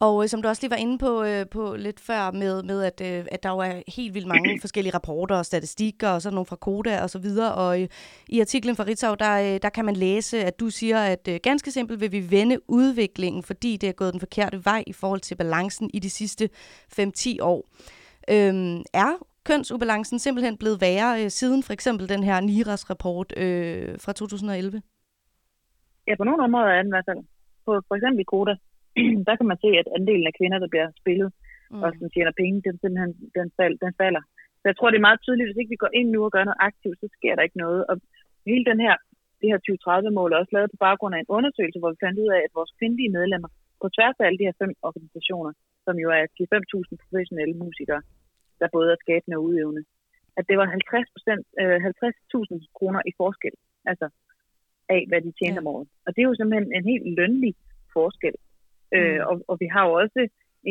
Og 0.05 0.23
øh, 0.23 0.27
som 0.29 0.41
du 0.41 0.47
også 0.47 0.61
lige 0.63 0.71
var 0.71 0.77
inde 0.85 0.97
på, 0.97 1.23
øh, 1.23 1.45
på 1.51 1.75
lidt 1.75 1.99
før 1.99 2.31
med, 2.31 2.63
med 2.63 2.83
at, 2.83 3.01
øh, 3.01 3.25
at 3.31 3.43
der 3.43 3.49
jo 3.49 3.57
er 3.57 3.73
helt 3.97 4.13
vildt 4.13 4.27
mange 4.27 4.59
forskellige 4.65 4.93
rapporter 4.93 5.35
og 5.35 5.45
statistikker, 5.45 6.09
og 6.09 6.21
sådan 6.21 6.33
nogle 6.35 6.45
fra 6.45 6.55
Koda 6.55 7.01
og 7.01 7.09
så 7.09 7.19
videre. 7.19 7.53
Og 7.53 7.81
øh, 7.81 7.87
i 8.29 8.39
artiklen 8.39 8.75
fra 8.75 8.83
Ritzau, 8.83 9.15
der, 9.15 9.33
øh, 9.39 9.59
der 9.61 9.69
kan 9.69 9.85
man 9.85 9.95
læse, 9.95 10.43
at 10.43 10.59
du 10.59 10.69
siger, 10.69 10.99
at 10.99 11.27
øh, 11.27 11.39
ganske 11.43 11.71
simpelt 11.71 12.01
vil 12.01 12.11
vi 12.11 12.31
vende 12.31 12.57
udviklingen, 12.67 13.43
fordi 13.43 13.77
det 13.77 13.89
er 13.89 13.93
gået 13.93 14.13
den 14.13 14.19
forkerte 14.19 14.65
vej 14.65 14.83
i 14.87 14.93
forhold 14.93 15.19
til 15.19 15.35
balancen 15.35 15.89
i 15.93 15.99
de 15.99 16.09
sidste 16.09 16.49
5-10 16.99 17.37
år. 17.41 17.67
Øhm, 18.29 18.81
er 18.93 19.11
kønsubalancen 19.43 20.19
simpelthen 20.19 20.57
blevet 20.57 20.81
værre 20.81 21.23
øh, 21.23 21.29
siden 21.29 21.63
for 21.63 21.73
eksempel 21.73 22.09
den 22.09 22.23
her 22.23 22.39
NIRAS-rapport 22.39 23.37
øh, 23.37 23.99
fra 23.99 24.13
2011? 24.13 24.81
Ja, 26.07 26.15
på 26.17 26.23
nogle 26.23 26.43
områder 26.43 26.65
er 26.65 26.81
den 26.81 26.87
i 26.87 26.95
hvert 26.95 27.05
fald. 27.07 27.17
På, 27.65 27.81
for 27.87 27.95
eksempel 27.95 28.19
i 28.19 28.23
Koda, 28.23 28.55
der 29.27 29.35
kan 29.37 29.49
man 29.51 29.59
se, 29.63 29.69
at 29.81 29.87
andelen 29.97 30.27
af 30.29 30.37
kvinder, 30.39 30.59
der 30.63 30.69
bliver 30.73 30.87
spillet, 31.01 31.29
mm. 31.71 31.83
og 31.83 31.89
som 31.97 32.09
tjener 32.13 32.39
penge, 32.41 32.57
den, 32.67 32.75
simpelthen, 32.81 33.13
den, 33.37 33.47
fald, 33.57 33.75
den 33.85 33.93
falder. 34.01 34.23
Så 34.59 34.65
jeg 34.69 34.75
tror, 34.77 34.89
det 34.89 34.99
er 34.99 35.09
meget 35.09 35.21
tydeligt, 35.21 35.47
hvis 35.47 35.61
ikke 35.61 35.73
vi 35.75 35.83
går 35.83 35.93
ind 35.99 36.09
nu 36.11 36.19
og 36.25 36.31
gør 36.35 36.43
noget 36.47 36.63
aktivt, 36.69 36.97
så 36.99 37.07
sker 37.17 37.33
der 37.35 37.43
ikke 37.47 37.63
noget. 37.65 37.81
Og 37.89 37.95
hele 38.49 38.65
den 38.71 38.79
her, 38.85 38.95
det 39.39 39.47
her 39.51 39.59
2030-mål 39.67 40.31
er 40.31 40.41
også 40.41 40.53
lavet 40.55 40.73
på 40.73 40.79
baggrund 40.87 41.15
af 41.15 41.19
en 41.19 41.33
undersøgelse, 41.37 41.79
hvor 41.79 41.91
vi 41.93 42.03
fandt 42.05 42.21
ud 42.23 42.29
af, 42.37 42.41
at 42.45 42.55
vores 42.57 42.71
kvindelige 42.77 43.15
medlemmer, 43.17 43.49
på 43.81 43.87
tværs 43.95 44.17
af 44.19 44.25
alle 44.25 44.39
de 44.39 44.47
her 44.49 44.59
fem 44.61 44.71
organisationer, 44.89 45.53
som 45.85 45.95
jo 46.03 46.07
er 46.17 46.23
5.000 46.23 47.03
professionelle 47.03 47.55
musikere, 47.63 48.01
der 48.59 48.67
både 48.75 48.89
er 48.91 49.03
skabende 49.03 49.37
og 49.37 49.43
udøvende, 49.47 49.83
at 50.37 50.45
det 50.49 50.57
var 50.57 50.65
50 50.65 51.07
øh, 51.61 51.79
50.000 51.85 52.77
kroner 52.77 53.01
i 53.09 53.11
forskel, 53.21 53.55
altså 53.91 54.07
af, 54.95 55.01
hvad 55.09 55.21
de 55.25 55.31
tjente 55.39 55.59
Ja. 55.59 55.63
om 55.63 55.67
året. 55.73 55.87
Og 56.05 56.09
det 56.13 56.21
er 56.21 56.29
jo 56.29 56.35
simpelthen 56.35 56.67
en 56.77 56.85
helt 56.91 57.07
lønlig 57.19 57.53
forskel. 57.95 58.35
Mm. 58.93 58.99
Øh, 58.99 59.19
og, 59.29 59.35
og 59.49 59.55
vi 59.63 59.67
har 59.73 59.83
jo 59.87 59.93
også 60.03 60.21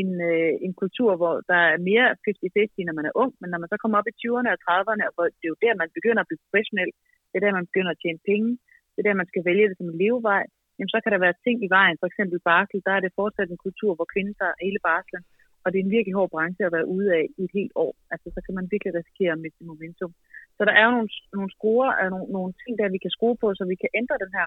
en, 0.00 0.10
øh, 0.30 0.52
en 0.66 0.74
kultur, 0.82 1.10
hvor 1.20 1.34
der 1.50 1.60
er 1.70 1.84
mere 1.90 2.06
50-50, 2.26 2.88
når 2.88 2.96
man 2.98 3.08
er 3.08 3.18
ung, 3.22 3.32
men 3.40 3.48
når 3.50 3.60
man 3.62 3.70
så 3.72 3.76
kommer 3.80 3.98
op 3.98 4.10
i 4.10 4.18
20'erne 4.20 4.50
og 4.54 4.60
30'erne, 4.66 5.04
hvor 5.14 5.26
det 5.38 5.46
er 5.46 5.52
jo 5.54 5.62
der, 5.64 5.80
man 5.82 5.90
begynder 5.98 6.20
at 6.22 6.28
blive 6.28 6.44
professionel, 6.44 6.90
det 7.28 7.36
er 7.36 7.44
der, 7.44 7.58
man 7.60 7.68
begynder 7.70 7.92
at 7.92 8.00
tjene 8.02 8.20
penge, 8.30 8.50
det 8.92 8.98
er 9.00 9.06
der, 9.08 9.20
man 9.22 9.30
skal 9.30 9.44
vælge 9.48 9.68
det 9.70 9.76
som 9.78 9.90
en 9.90 10.00
levevej, 10.02 10.44
jamen 10.76 10.92
så 10.94 10.98
kan 11.02 11.12
der 11.12 11.24
være 11.26 11.42
ting 11.46 11.56
i 11.66 11.72
vejen, 11.78 11.96
for 12.00 12.08
eksempel 12.10 12.38
barsel, 12.48 12.78
der 12.86 12.92
er 12.94 13.02
det 13.02 13.16
fortsat 13.20 13.48
en 13.50 13.64
kultur, 13.66 13.90
hvor 13.94 14.08
kvinden 14.12 14.34
tager 14.40 14.62
hele 14.66 14.80
barslen, 14.88 15.22
og 15.62 15.68
det 15.68 15.78
er 15.78 15.84
en 15.84 15.96
virkelig 15.96 16.14
hård 16.18 16.30
branche 16.34 16.66
at 16.66 16.74
være 16.76 16.90
ude 16.96 17.08
af 17.18 17.24
i 17.38 17.42
et 17.48 17.54
helt 17.58 17.74
år. 17.84 17.92
Altså, 18.12 18.26
så 18.34 18.40
kan 18.44 18.54
man 18.58 18.66
virkelig 18.72 18.92
risikere 18.94 19.32
at 19.34 19.42
miste 19.44 19.64
momentum. 19.70 20.12
Så 20.56 20.62
der 20.68 20.74
er 20.78 20.84
jo 20.88 20.92
nogle, 20.98 21.10
nogle 21.36 21.50
skruer, 21.56 21.90
og 22.00 22.10
nogle, 22.14 22.26
nogle 22.36 22.52
ting, 22.62 22.72
der 22.78 22.94
vi 22.94 23.00
kan 23.04 23.14
skrue 23.16 23.36
på, 23.42 23.46
så 23.58 23.64
vi 23.72 23.76
kan 23.82 23.90
ændre 24.00 24.22
den 24.24 24.32
her 24.38 24.46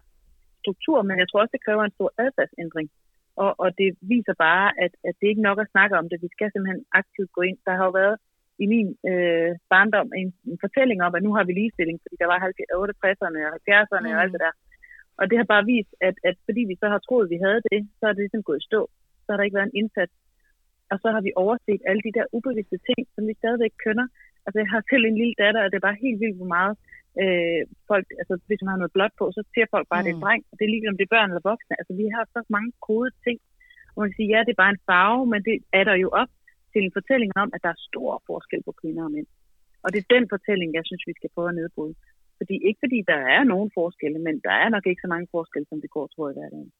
struktur, 0.61 0.97
men 1.07 1.15
jeg 1.21 1.27
tror 1.27 1.41
også, 1.41 1.55
det 1.55 1.65
kræver 1.65 1.83
en 1.83 1.97
stor 1.97 2.09
adfærdsændring. 2.23 2.87
Og, 3.43 3.51
og 3.63 3.69
det 3.79 3.89
viser 4.13 4.35
bare, 4.47 4.67
at, 4.83 4.93
at 5.07 5.13
det 5.19 5.27
ikke 5.27 5.47
nok 5.47 5.59
at 5.61 5.71
snakke 5.73 5.97
om 5.99 6.05
det. 6.09 6.23
Vi 6.25 6.29
skal 6.35 6.49
simpelthen 6.51 6.83
aktivt 7.01 7.31
gå 7.37 7.41
ind. 7.49 7.57
Der 7.65 7.73
har 7.77 7.85
jo 7.85 7.93
været 8.01 8.17
i 8.63 8.65
min 8.73 8.89
øh, 9.11 9.51
barndom 9.73 10.09
en, 10.21 10.29
en 10.51 10.57
fortælling 10.65 10.99
om, 11.05 11.15
at 11.15 11.23
nu 11.23 11.31
har 11.37 11.43
vi 11.47 11.53
ligestilling, 11.53 11.97
fordi 12.03 12.15
der 12.19 12.27
var 12.31 12.39
68'erne 12.39 13.39
og 13.47 13.51
70'erne 13.59 14.07
mm. 14.07 14.15
og 14.15 14.21
alt 14.23 14.33
det 14.35 14.43
der. 14.45 14.53
Og 15.19 15.23
det 15.29 15.37
har 15.37 15.47
bare 15.53 15.65
vist, 15.73 15.93
at, 16.07 16.15
at 16.29 16.35
fordi 16.47 16.61
vi 16.71 16.75
så 16.81 16.87
har 16.93 16.99
troet, 16.99 17.25
at 17.25 17.33
vi 17.35 17.39
havde 17.45 17.61
det, 17.71 17.79
så 17.99 18.03
er 18.07 18.13
det 18.13 18.23
ligesom 18.23 18.43
gået 18.47 18.61
i 18.61 18.67
stå. 18.69 18.81
Så 19.23 19.27
har 19.29 19.37
der 19.37 19.47
ikke 19.47 19.59
været 19.59 19.71
en 19.71 19.79
indsats. 19.81 20.13
Og 20.91 20.97
så 21.03 21.07
har 21.15 21.21
vi 21.27 21.31
overset 21.43 21.81
alle 21.89 22.01
de 22.07 22.15
der 22.17 22.25
ubevidste 22.37 22.77
ting, 22.89 23.01
som 23.15 23.23
vi 23.29 23.33
stadigvæk 23.41 23.73
kønner. 23.85 24.07
Altså 24.45 24.57
jeg 24.61 24.69
har 24.73 24.81
selv 24.91 25.05
en 25.05 25.19
lille 25.21 25.35
datter, 25.43 25.61
og 25.63 25.69
det 25.69 25.77
er 25.77 25.87
bare 25.89 26.03
helt 26.05 26.19
vildt, 26.23 26.39
hvor 26.39 26.51
meget 26.57 26.73
øh, 27.21 27.61
folk, 27.91 28.07
altså 28.21 28.33
hvis 28.47 28.61
man 28.61 28.71
har 28.71 28.81
noget 28.81 28.95
blåt 28.95 29.13
på, 29.19 29.25
så 29.37 29.41
siger 29.53 29.67
folk 29.75 29.87
bare, 29.87 30.01
at 30.01 30.05
det 30.05 30.11
er 30.11 30.17
en 30.19 30.25
dreng, 30.25 30.41
og 30.49 30.53
det 30.55 30.63
er 30.63 30.71
ligegyldigt, 30.71 30.93
om 30.93 30.99
det 30.99 31.07
er 31.07 31.15
børn 31.15 31.29
eller 31.31 31.49
voksne. 31.51 31.79
Altså 31.81 31.93
vi 32.01 32.05
har 32.15 32.23
så 32.35 32.41
mange 32.55 32.71
kodede 32.87 33.17
ting, 33.25 33.37
og 33.93 33.97
man 33.99 34.09
kan 34.09 34.17
sige, 34.19 34.31
ja, 34.33 34.39
det 34.45 34.53
er 34.53 34.63
bare 34.63 34.75
en 34.75 34.85
farve, 34.89 35.23
men 35.33 35.41
det 35.47 35.55
er 35.79 35.83
der 35.89 35.95
jo 36.03 36.09
op 36.21 36.31
til 36.71 36.81
en 36.83 36.95
fortælling 36.97 37.31
om, 37.43 37.49
at 37.55 37.63
der 37.65 37.71
er 37.73 37.85
stor 37.89 38.11
forskel 38.29 38.61
på 38.67 38.73
kvinder 38.81 39.03
og 39.07 39.11
mænd. 39.15 39.29
Og 39.83 39.87
det 39.91 39.99
er 39.99 40.13
den 40.15 40.25
fortælling, 40.33 40.69
jeg 40.77 40.83
synes, 40.85 41.03
vi 41.09 41.13
skal 41.17 41.33
prøve 41.35 41.49
at 41.51 41.59
nedbryde. 41.59 41.95
Fordi 42.39 42.55
ikke 42.67 42.81
fordi 42.83 42.99
der 43.11 43.19
er 43.35 43.43
nogen 43.53 43.69
forskelle, 43.79 44.19
men 44.27 44.35
der 44.47 44.55
er 44.63 44.69
nok 44.75 44.85
ikke 44.87 45.03
så 45.05 45.09
mange 45.13 45.27
forskelle, 45.35 45.67
som 45.69 45.81
det 45.83 45.89
går, 45.95 46.05
tror 46.07 46.25
jeg, 46.27 46.33
i 46.33 46.37
hverdagen. 46.37 46.71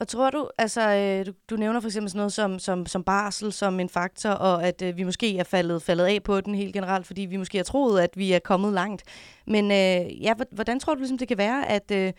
Og 0.00 0.08
tror 0.08 0.30
du, 0.30 0.48
altså 0.58 0.80
øh, 0.80 1.26
du, 1.26 1.32
du 1.50 1.56
nævner 1.56 1.80
for 1.80 1.88
eksempel 1.88 2.10
sådan 2.10 2.18
noget 2.18 2.32
som, 2.32 2.58
som, 2.58 2.86
som 2.86 3.04
barsel 3.04 3.52
som 3.52 3.80
en 3.80 3.88
faktor, 3.88 4.30
og 4.30 4.56
at 4.68 4.78
øh, 4.86 4.96
vi 4.98 5.04
måske 5.10 5.38
er 5.38 5.48
faldet, 5.54 5.82
faldet 5.88 6.06
af 6.12 6.18
på 6.28 6.40
den 6.40 6.54
helt 6.54 6.74
generelt, 6.78 7.06
fordi 7.06 7.22
vi 7.32 7.36
måske 7.36 7.58
har 7.58 7.68
troet, 7.72 8.00
at 8.06 8.12
vi 8.16 8.32
er 8.32 8.48
kommet 8.50 8.72
langt. 8.72 9.02
Men 9.54 9.64
øh, 9.64 10.00
ja, 10.26 10.32
hvordan 10.58 10.78
tror 10.80 10.94
du 10.94 11.00
ligesom, 11.00 11.18
det 11.18 11.28
kan 11.28 11.38
være, 11.38 11.60
at, 11.76 11.88
øh, 12.00 12.12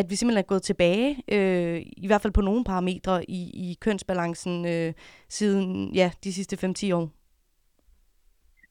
at 0.00 0.06
vi 0.10 0.14
simpelthen 0.16 0.44
er 0.44 0.52
gået 0.52 0.62
tilbage, 0.62 1.08
øh, 1.34 1.76
i 2.04 2.06
hvert 2.06 2.22
fald 2.22 2.38
på 2.38 2.44
nogle 2.48 2.64
parametre 2.64 3.16
i, 3.38 3.40
i 3.64 3.66
kønsbalancen 3.84 4.54
øh, 4.72 4.92
siden 5.28 5.94
ja, 6.00 6.10
de 6.24 6.32
sidste 6.32 6.54
5-10 6.66 6.94
år? 6.98 7.06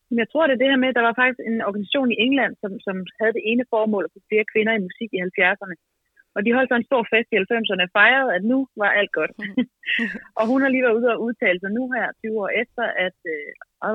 Men 0.10 0.20
jeg 0.24 0.30
tror, 0.32 0.44
det 0.48 0.54
er 0.54 0.62
det 0.64 0.72
her 0.72 0.82
med, 0.84 0.92
at 0.92 0.98
der 1.00 1.08
var 1.10 1.16
faktisk 1.22 1.42
en 1.52 1.60
organisation 1.70 2.10
i 2.12 2.20
England, 2.26 2.54
som, 2.62 2.72
som 2.86 2.96
havde 3.20 3.34
det 3.38 3.44
ene 3.52 3.66
formål 3.74 4.04
at 4.06 4.14
få 4.16 4.20
flere 4.30 4.46
kvinder 4.54 4.74
i 4.76 4.86
musik 4.88 5.10
i 5.14 5.20
70'erne. 5.28 5.76
Og 6.36 6.40
de 6.46 6.54
holdt 6.56 6.70
så 6.70 6.76
en 6.78 6.90
stor 6.90 7.04
fest 7.14 7.30
i 7.32 7.40
90'erne 7.44 7.86
og 7.88 7.94
fejrede, 8.00 8.30
at 8.38 8.44
nu 8.52 8.60
var 8.82 8.90
alt 9.00 9.14
godt. 9.20 9.34
og 10.40 10.44
hun 10.52 10.60
har 10.62 10.70
lige 10.72 10.86
været 10.86 10.98
ude 11.00 11.10
og 11.14 11.22
udtale 11.28 11.60
sig 11.60 11.72
nu 11.78 11.84
her, 11.96 12.08
20 12.20 12.42
år 12.44 12.52
efter, 12.64 12.86
at, 13.06 13.18
øh, 13.34 13.50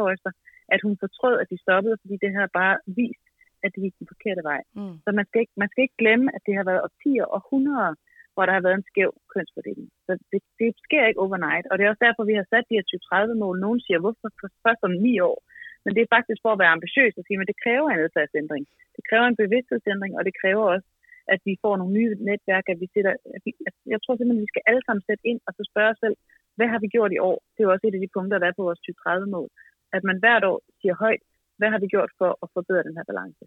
år 0.04 0.10
efter, 0.16 0.30
at 0.74 0.80
hun 0.84 0.94
fortrød, 1.04 1.36
at 1.42 1.50
de 1.52 1.62
stoppede, 1.64 1.96
fordi 2.02 2.14
det 2.24 2.30
her 2.36 2.46
bare 2.60 2.76
vist, 3.00 3.26
at 3.64 3.70
det 3.74 3.82
gik 3.84 3.96
den 4.00 4.08
forkerte 4.12 4.42
vej. 4.50 4.60
Mm. 4.78 4.96
Så 5.04 5.08
man 5.18 5.26
skal, 5.28 5.40
ikke, 5.42 5.54
man 5.62 5.70
skal 5.70 5.82
ikke 5.84 6.00
glemme, 6.02 6.26
at 6.36 6.42
det 6.46 6.54
har 6.58 6.64
været 6.70 6.84
årtier 6.86 7.26
og 7.34 7.40
hundreder, 7.50 7.94
hvor 8.34 8.44
der 8.46 8.54
har 8.56 8.64
været 8.66 8.78
en 8.78 8.90
skæv 8.90 9.10
kønsfordeling. 9.32 9.88
Så 10.06 10.12
det, 10.32 10.40
det 10.60 10.70
sker 10.86 11.04
ikke 11.06 11.22
overnight, 11.24 11.66
og 11.68 11.74
det 11.74 11.82
er 11.82 11.92
også 11.92 12.04
derfor, 12.06 12.22
vi 12.24 12.38
har 12.40 12.46
sat 12.48 12.68
de 12.68 12.78
her 12.78 12.86
2030-mål. 12.90 13.56
Nogen 13.66 13.80
siger, 13.84 13.98
hvorfor 14.02 14.28
først 14.66 14.82
om 14.88 14.94
ni 15.06 15.14
år? 15.30 15.38
Men 15.84 15.90
det 15.94 16.02
er 16.02 16.14
faktisk 16.16 16.40
for 16.42 16.52
at 16.52 16.60
være 16.62 16.76
ambitiøs 16.76 17.14
og 17.18 17.24
sige, 17.24 17.40
at 17.42 17.50
det 17.52 17.62
kræver 17.64 17.88
en 17.90 18.04
adfærdsændring. 18.04 18.64
Det 18.96 19.02
kræver 19.08 19.26
en 19.28 19.40
bevidsthedsændring, 19.42 20.12
og 20.18 20.22
det 20.28 20.34
kræver 20.40 20.64
også, 20.74 20.88
at 21.34 21.40
vi 21.48 21.54
får 21.64 21.74
nogle 21.76 21.92
nye 21.98 22.12
netværk, 22.30 22.66
at 22.72 22.78
vi 22.82 22.86
sætter, 22.94 23.12
at 23.36 23.42
vi, 23.46 23.50
at 23.68 23.74
jeg 23.92 23.98
tror 24.00 24.14
simpelthen, 24.14 24.42
at 24.42 24.46
vi 24.46 24.54
skal 24.54 24.66
alle 24.70 24.82
sammen 24.84 25.06
sætte 25.08 25.24
ind 25.30 25.40
og 25.46 25.52
så 25.56 25.62
spørge 25.70 25.92
os 25.92 26.00
selv, 26.04 26.16
hvad 26.56 26.68
har 26.72 26.80
vi 26.84 26.88
gjort 26.94 27.12
i 27.16 27.22
år? 27.30 27.38
Det 27.52 27.60
er 27.60 27.66
jo 27.68 27.74
også 27.74 27.86
et 27.86 27.98
af 27.98 28.02
de 28.04 28.14
punkter, 28.16 28.38
der 28.38 28.48
er 28.48 28.58
på 28.58 28.66
vores 28.68 28.84
2030-mål. 28.86 29.48
At 29.96 30.02
man 30.08 30.20
hvert 30.22 30.44
år 30.50 30.58
siger 30.80 30.94
højt, 31.04 31.22
hvad 31.58 31.70
har 31.72 31.80
vi 31.82 31.88
gjort 31.94 32.10
for 32.20 32.30
at 32.42 32.48
forbedre 32.56 32.86
den 32.88 32.96
her 32.98 33.06
balance? 33.10 33.44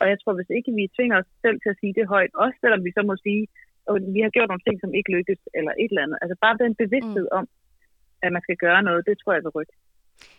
Og 0.00 0.06
jeg 0.10 0.18
tror, 0.18 0.34
hvis 0.38 0.50
ikke 0.56 0.72
vi 0.78 0.94
tvinger 0.96 1.16
os 1.20 1.30
selv 1.44 1.58
til 1.60 1.72
at 1.72 1.80
sige 1.80 1.96
det 1.98 2.06
højt, 2.14 2.32
også 2.44 2.56
selvom 2.60 2.82
vi 2.86 2.92
så 2.96 3.02
må 3.10 3.14
sige, 3.26 3.42
at 3.88 3.94
vi 4.16 4.20
har 4.24 4.32
gjort 4.36 4.50
nogle 4.50 4.66
ting, 4.66 4.76
som 4.80 4.94
ikke 4.98 5.14
lykkes, 5.16 5.40
eller 5.58 5.72
et 5.82 5.90
eller 5.92 6.04
andet. 6.04 6.18
Altså 6.22 6.36
bare 6.44 6.60
den 6.64 6.74
bevidsthed 6.82 7.26
mm. 7.30 7.38
om, 7.38 7.44
at 8.24 8.30
man 8.34 8.42
skal 8.46 8.58
gøre 8.66 8.82
noget, 8.88 9.06
det 9.08 9.16
tror 9.18 9.32
jeg 9.34 9.44
vil 9.44 9.56
rykke. 9.58 9.74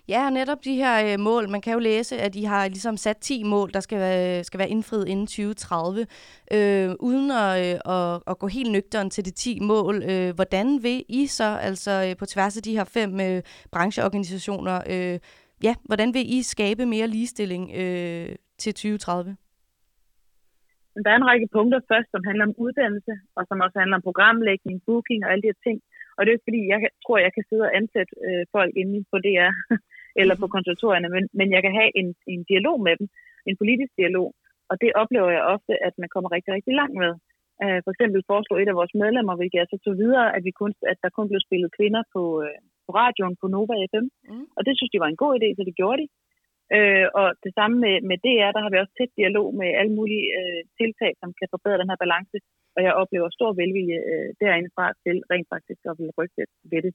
Ja, 0.07 0.29
netop 0.29 0.63
de 0.63 0.75
her 0.75 1.13
øh, 1.13 1.19
mål. 1.19 1.49
Man 1.49 1.61
kan 1.61 1.73
jo 1.73 1.79
læse, 1.79 2.17
at 2.17 2.35
I 2.35 2.43
har 2.43 2.67
ligesom 2.67 2.97
sat 2.97 3.17
10 3.17 3.43
mål, 3.43 3.73
der 3.73 3.79
skal 3.79 3.99
være, 3.99 4.37
øh, 4.37 4.43
skal 4.43 4.57
være 4.57 4.69
indfriet 4.69 5.07
inden 5.07 5.27
2030. 5.27 6.05
Øh, 6.53 6.89
uden 6.99 7.31
at, 7.31 7.53
øh, 7.65 7.79
at, 7.95 8.21
at 8.27 8.39
gå 8.39 8.47
helt 8.47 8.71
nøgteren 8.71 9.09
til 9.09 9.25
de 9.25 9.31
10 9.31 9.59
mål, 9.59 10.03
øh, 10.11 10.35
hvordan 10.35 10.83
vil 10.83 11.03
I 11.09 11.27
så, 11.27 11.57
altså 11.61 11.91
øh, 12.07 12.17
på 12.17 12.25
tværs 12.25 12.57
af 12.57 12.63
de 12.63 12.77
her 12.77 12.83
fem 12.83 13.19
øh, 13.19 13.41
brancheorganisationer, 13.71 14.77
øh, 14.93 15.19
ja, 15.63 15.73
hvordan 15.83 16.13
vil 16.13 16.33
I 16.37 16.41
skabe 16.41 16.85
mere 16.85 17.07
ligestilling 17.07 17.63
øh, 17.81 18.35
til 18.57 18.73
2030? 18.73 19.37
Der 21.03 21.11
er 21.11 21.19
en 21.19 21.29
række 21.31 21.47
punkter 21.55 21.79
først, 21.91 22.09
som 22.11 22.21
handler 22.27 22.45
om 22.45 22.53
uddannelse, 22.57 23.13
og 23.35 23.41
som 23.49 23.59
også 23.65 23.79
handler 23.79 23.95
om 23.97 24.07
programlægning, 24.09 24.81
booking 24.85 25.19
og 25.25 25.31
alle 25.31 25.41
de 25.41 25.51
her 25.51 25.61
ting, 25.67 25.77
og 26.21 26.25
det 26.25 26.33
er 26.33 26.45
fordi, 26.47 26.61
jeg 26.73 26.79
tror, 27.03 27.17
jeg 27.25 27.33
kan 27.33 27.45
sidde 27.49 27.67
og 27.67 27.75
ansætte 27.79 28.13
øh, 28.27 28.43
folk 28.55 28.71
inde 28.81 28.97
på 29.11 29.17
DR 29.25 29.51
eller 30.21 30.35
på 30.41 30.47
konsultorierne, 30.55 31.09
men, 31.15 31.23
men 31.39 31.47
jeg 31.55 31.61
kan 31.65 31.73
have 31.79 31.91
en, 31.99 32.07
en 32.33 32.41
dialog 32.51 32.77
med 32.87 32.93
dem, 32.99 33.07
en 33.49 33.59
politisk 33.61 33.91
dialog, 34.01 34.27
og 34.71 34.75
det 34.83 34.91
oplever 35.01 35.29
jeg 35.37 35.49
ofte, 35.55 35.73
at 35.87 35.93
man 36.01 36.09
kommer 36.13 36.29
rigtig, 36.35 36.51
rigtig 36.57 36.73
langt 36.81 36.97
med. 37.03 37.13
Uh, 37.63 37.79
for 37.83 37.91
eksempel 37.93 38.27
foreslog 38.31 38.57
et 38.57 38.71
af 38.71 38.79
vores 38.79 38.93
medlemmer, 39.03 39.33
hvilket 39.35 39.59
jeg 39.59 39.69
så 39.69 39.77
tog 39.85 39.93
videre, 40.03 40.27
at, 40.35 40.41
vi 40.47 40.51
kun, 40.61 40.71
at 40.91 40.97
der 41.03 41.15
kun 41.17 41.27
blev 41.29 41.41
spillet 41.47 41.75
kvinder 41.77 42.03
på, 42.13 42.23
uh, 42.47 42.57
på 42.85 42.91
radioen 43.01 43.35
på 43.41 43.45
Nova 43.55 43.75
FM. 43.91 44.07
Mm. 44.29 44.45
Og 44.57 44.61
det 44.65 44.73
synes 44.75 44.91
de 44.93 45.03
var 45.03 45.09
en 45.11 45.21
god 45.23 45.33
idé, 45.39 45.49
så 45.53 45.63
det 45.69 45.79
gjorde 45.79 45.99
de. 46.01 46.07
Uh, 46.75 47.07
og 47.19 47.27
det 47.43 47.51
samme 47.57 47.75
med, 47.83 47.95
med 48.09 48.17
DR, 48.25 48.51
der 48.55 48.61
har 48.63 48.71
vi 48.71 48.81
også 48.81 48.93
tæt 48.95 49.11
dialog 49.21 49.47
med 49.59 49.69
alle 49.79 49.93
mulige 49.99 50.25
uh, 50.39 50.61
tiltag, 50.79 51.11
som 51.21 51.29
kan 51.39 51.47
forbedre 51.53 51.81
den 51.81 51.91
her 51.91 52.03
balance 52.03 52.37
og 52.75 52.79
jeg 52.85 52.93
oplever 53.01 53.29
stor 53.37 53.51
velvilje 53.61 53.99
øh, 54.11 54.29
derindefra 54.41 54.85
til 55.03 55.15
rent 55.31 55.47
faktisk 55.53 55.81
at 55.89 55.97
ville 55.99 56.17
rykke 56.19 56.45
ved 56.71 56.81
det. 56.85 56.93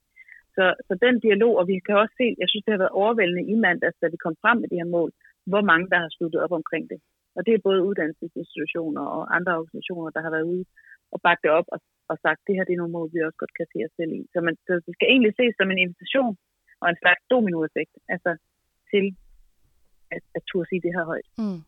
Så, 0.56 0.64
så 0.86 0.92
den 1.06 1.16
dialog, 1.26 1.52
og 1.60 1.64
vi 1.70 1.76
kan 1.86 1.96
også 2.02 2.14
se, 2.20 2.26
jeg 2.42 2.48
synes, 2.48 2.64
det 2.64 2.74
har 2.74 2.84
været 2.84 2.98
overvældende 3.02 3.44
i 3.52 3.54
mandags, 3.66 3.98
da 4.02 4.06
vi 4.14 4.18
kom 4.24 4.36
frem 4.42 4.56
med 4.60 4.68
det 4.68 4.80
her 4.82 4.90
mål, 4.98 5.10
hvor 5.50 5.62
mange 5.70 5.86
der 5.92 5.98
har 6.04 6.10
sluttet 6.16 6.42
op 6.44 6.54
omkring 6.60 6.84
det. 6.92 6.98
Og 7.36 7.40
det 7.46 7.52
er 7.54 7.66
både 7.68 7.86
uddannelsesinstitutioner 7.88 9.04
og 9.16 9.22
andre 9.36 9.52
organisationer, 9.62 10.10
der 10.16 10.22
har 10.24 10.32
været 10.36 10.50
ude 10.52 10.64
og 11.12 11.18
bakke 11.26 11.42
det 11.44 11.52
op 11.58 11.68
og, 11.74 11.80
og 12.10 12.16
sagt, 12.24 12.40
det 12.46 12.54
her 12.56 12.64
det 12.64 12.74
er 12.74 12.82
nogle 12.82 12.96
mål, 12.98 13.08
vi 13.12 13.26
også 13.26 13.40
godt 13.42 13.54
kan 13.58 13.66
se 13.72 13.78
os 13.86 13.94
selv 13.98 14.12
i. 14.18 14.22
Så, 14.32 14.38
man, 14.46 14.54
så 14.66 14.72
det 14.86 14.92
skal 14.94 15.08
egentlig 15.12 15.34
ses 15.40 15.54
som 15.56 15.70
en 15.70 15.82
invitation 15.86 16.34
og 16.80 16.86
en 16.88 17.00
slags 17.02 17.22
dominoeffekt, 17.32 17.94
altså 18.14 18.30
til 18.90 19.06
at, 20.14 20.22
at 20.36 20.42
turde 20.48 20.68
sige 20.68 20.84
det 20.86 20.92
her 20.96 21.04
højt. 21.12 21.28
Mm. 21.42 21.60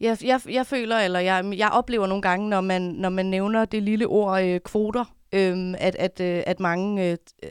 Jeg, 0.00 0.18
jeg, 0.24 0.40
jeg 0.48 0.66
føler, 0.66 0.98
eller 0.98 1.20
jeg, 1.20 1.52
jeg 1.56 1.70
oplever 1.70 2.06
nogle 2.06 2.22
gange, 2.22 2.48
når 2.48 2.60
man, 2.60 2.82
når 2.82 3.08
man 3.08 3.26
nævner 3.26 3.64
det 3.64 3.82
lille 3.82 4.06
ord 4.06 4.42
øh, 4.42 4.60
kvoter, 4.60 5.04
øh, 5.32 5.74
at, 5.78 5.94
at, 5.94 6.20
øh, 6.20 6.42
at 6.46 6.60
mange 6.60 7.10
øh, 7.10 7.16
øh, 7.42 7.50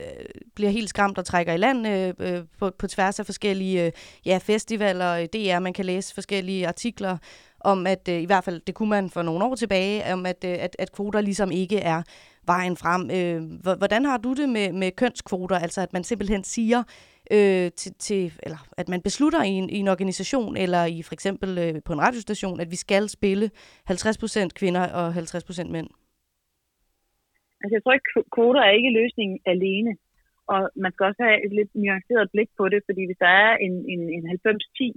bliver 0.54 0.70
helt 0.70 0.88
skræmt 0.88 1.18
og 1.18 1.24
trækker 1.24 1.52
i 1.52 1.56
land 1.56 1.86
øh, 1.86 2.14
øh, 2.18 2.42
på, 2.58 2.70
på 2.78 2.86
tværs 2.86 3.18
af 3.18 3.26
forskellige 3.26 3.84
øh, 3.86 3.92
ja, 4.26 4.38
festivaler, 4.42 5.12
øh, 5.12 5.26
DR, 5.26 5.58
man 5.58 5.72
kan 5.72 5.84
læse 5.84 6.14
forskellige 6.14 6.68
artikler 6.68 7.16
om, 7.60 7.86
at 7.86 8.08
øh, 8.08 8.20
i 8.20 8.24
hvert 8.24 8.44
fald, 8.44 8.60
det 8.66 8.74
kunne 8.74 8.90
man 8.90 9.10
for 9.10 9.22
nogle 9.22 9.44
år 9.44 9.54
tilbage, 9.54 10.12
om 10.12 10.26
at, 10.26 10.44
øh, 10.44 10.56
at, 10.60 10.76
at 10.78 10.92
kvoter 10.92 11.20
ligesom 11.20 11.50
ikke 11.50 11.78
er 11.78 12.02
vejen 12.46 12.76
frem. 12.76 13.10
Øh, 13.10 13.42
hvordan 13.78 14.04
har 14.04 14.16
du 14.16 14.32
det 14.32 14.48
med, 14.48 14.72
med 14.72 14.92
kønskvoter? 14.92 15.58
Altså 15.58 15.80
at 15.80 15.92
man 15.92 16.04
simpelthen 16.04 16.44
siger, 16.44 16.82
øh, 17.36 17.70
til, 17.80 17.92
til, 18.06 18.32
eller 18.42 18.60
at 18.80 18.88
man 18.88 19.02
beslutter 19.02 19.42
i 19.42 19.52
en, 19.60 19.70
i 19.70 19.78
en 19.84 19.88
organisation, 19.88 20.56
eller 20.56 20.84
i 20.84 21.02
for 21.02 21.14
eksempel 21.14 21.50
øh, 21.58 21.74
på 21.86 21.92
en 21.92 22.00
radiostation, 22.06 22.60
at 22.60 22.70
vi 22.70 22.76
skal 22.76 23.08
spille 23.08 23.50
50% 23.90 24.48
kvinder 24.60 24.84
og 25.00 25.08
50% 25.08 25.68
mænd? 25.76 25.88
Altså 27.62 27.74
jeg 27.76 27.82
tror 27.82 27.92
ikke, 27.92 28.12
kvoter 28.36 28.60
er 28.60 28.72
ikke 28.78 28.96
løsningen 29.00 29.38
alene. 29.46 29.92
Og 30.52 30.60
man 30.84 30.92
skal 30.92 31.06
også 31.06 31.22
have 31.26 31.38
et 31.46 31.52
lidt 31.58 31.70
nuanceret 31.82 32.30
blik 32.34 32.50
på 32.58 32.64
det, 32.72 32.80
fordi 32.88 33.02
hvis 33.06 33.22
der 33.24 33.32
er 33.44 33.52
en, 33.66 33.74
en, 33.92 34.02
en 34.16 34.22
90-10 34.82 34.92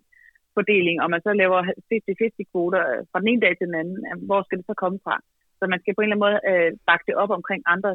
fordeling, 0.58 0.98
og 1.04 1.10
man 1.14 1.22
så 1.28 1.32
laver 1.42 1.60
50-50 1.64 2.52
kvoter 2.52 2.84
øh, 2.92 3.02
fra 3.12 3.20
den 3.20 3.28
ene 3.32 3.42
dag 3.46 3.54
til 3.58 3.68
den 3.70 3.80
anden, 3.82 3.98
øh, 4.08 4.18
hvor 4.28 4.42
skal 4.44 4.58
det 4.58 4.66
så 4.70 4.76
komme 4.84 5.00
fra? 5.06 5.16
Så 5.60 5.64
man 5.68 5.80
skal 5.80 5.94
på 5.94 6.02
en 6.02 6.06
eller 6.06 6.16
anden 6.16 6.28
måde 6.28 6.40
øh, 6.52 6.72
bakke 6.90 7.06
det 7.08 7.16
op 7.22 7.32
omkring 7.40 7.62
andre 7.76 7.92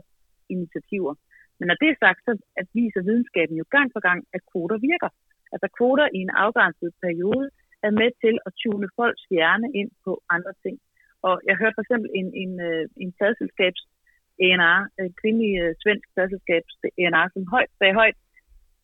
initiativer. 0.54 1.14
Men 1.58 1.66
når 1.68 1.76
det 1.82 1.88
er 1.90 2.02
sagt, 2.04 2.20
så 2.28 2.32
viser 2.78 3.06
videnskaben 3.08 3.56
jo 3.60 3.64
gang 3.76 3.88
på 3.92 4.00
gang, 4.08 4.20
at 4.36 4.42
kvoter 4.50 4.78
virker. 4.90 5.10
Altså 5.52 5.68
kvoter 5.78 6.06
i 6.16 6.18
en 6.26 6.32
afgrænset 6.44 6.90
periode 7.06 7.46
er 7.86 7.92
med 8.00 8.10
til 8.22 8.34
at 8.46 8.52
tune 8.62 8.88
folks 8.96 9.24
hjerne 9.34 9.68
ind 9.80 9.90
på 10.04 10.12
andre 10.34 10.52
ting. 10.64 10.76
Og 11.26 11.34
jeg 11.48 11.56
hørte 11.60 11.76
for 11.76 11.84
eksempel 11.84 12.10
en, 12.20 12.28
en, 12.42 12.52
øh, 12.68 12.84
en 13.02 13.10
tadselskabs 13.18 13.82
A&R, 14.46 14.80
øh, 14.98 15.10
kvindelig 15.20 15.52
øh, 15.62 15.70
svensk 15.82 16.06
pladselskab, 16.14 16.62
A&R, 17.02 17.26
som 17.34 17.42
højt, 17.54 17.70
sagde 17.78 17.98
højt, 18.00 18.18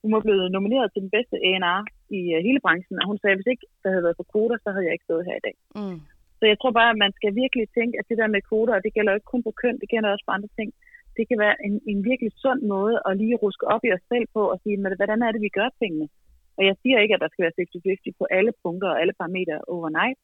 hun 0.02 0.12
var 0.16 0.22
blevet 0.26 0.52
nomineret 0.56 0.88
til 0.90 1.04
den 1.04 1.14
bedste 1.16 1.36
A&R 1.48 1.80
i 2.18 2.20
øh, 2.34 2.40
hele 2.46 2.60
branchen, 2.64 2.96
og 3.00 3.06
hun 3.10 3.18
sagde, 3.18 3.34
at 3.34 3.38
hvis 3.38 3.52
ikke 3.52 3.66
der 3.82 3.90
havde 3.92 4.06
været 4.06 4.20
for 4.20 4.30
kvoter, 4.32 4.58
så 4.60 4.68
havde 4.72 4.86
jeg 4.86 4.94
ikke 4.94 5.08
stået 5.08 5.28
her 5.28 5.36
i 5.38 5.44
dag. 5.46 5.56
Mm. 5.78 6.00
Så 6.38 6.44
jeg 6.50 6.56
tror 6.58 6.72
bare, 6.80 6.90
at 6.94 7.02
man 7.04 7.12
skal 7.18 7.32
virkelig 7.42 7.66
tænke, 7.78 7.94
at 8.00 8.08
det 8.08 8.18
der 8.20 8.34
med 8.34 8.46
kvoter, 8.48 8.74
og 8.76 8.82
det 8.84 8.94
gælder 8.96 9.12
ikke 9.14 9.32
kun 9.32 9.46
på 9.46 9.52
køn, 9.62 9.80
det 9.82 9.88
gælder 9.92 10.08
også 10.12 10.24
på 10.26 10.34
andre 10.36 10.50
ting, 10.58 10.68
det 11.16 11.25
kan 11.28 11.38
være 11.44 11.56
en, 11.66 11.75
en 11.92 12.00
virkelig 12.11 12.33
sund 12.42 12.61
måde 12.75 12.97
at 13.09 13.16
lige 13.21 13.40
ruske 13.44 13.64
op 13.75 13.83
i 13.85 13.92
os 13.97 14.04
selv 14.12 14.26
på 14.37 14.42
og 14.52 14.59
sige, 14.62 14.76
"Men 14.83 14.92
hvordan 14.99 15.21
er 15.23 15.30
det, 15.33 15.40
vi 15.47 15.56
gør 15.59 15.68
tingene? 15.80 16.09
Og 16.56 16.62
jeg 16.68 16.75
siger 16.83 16.99
ikke, 17.00 17.14
at 17.14 17.23
der 17.25 17.30
skal 17.30 17.44
være 17.44 17.59
50-50 17.61 18.12
på 18.21 18.25
alle 18.37 18.52
punkter 18.62 18.88
og 18.92 19.00
alle 19.00 19.14
parametre 19.21 19.56
overnight, 19.75 20.18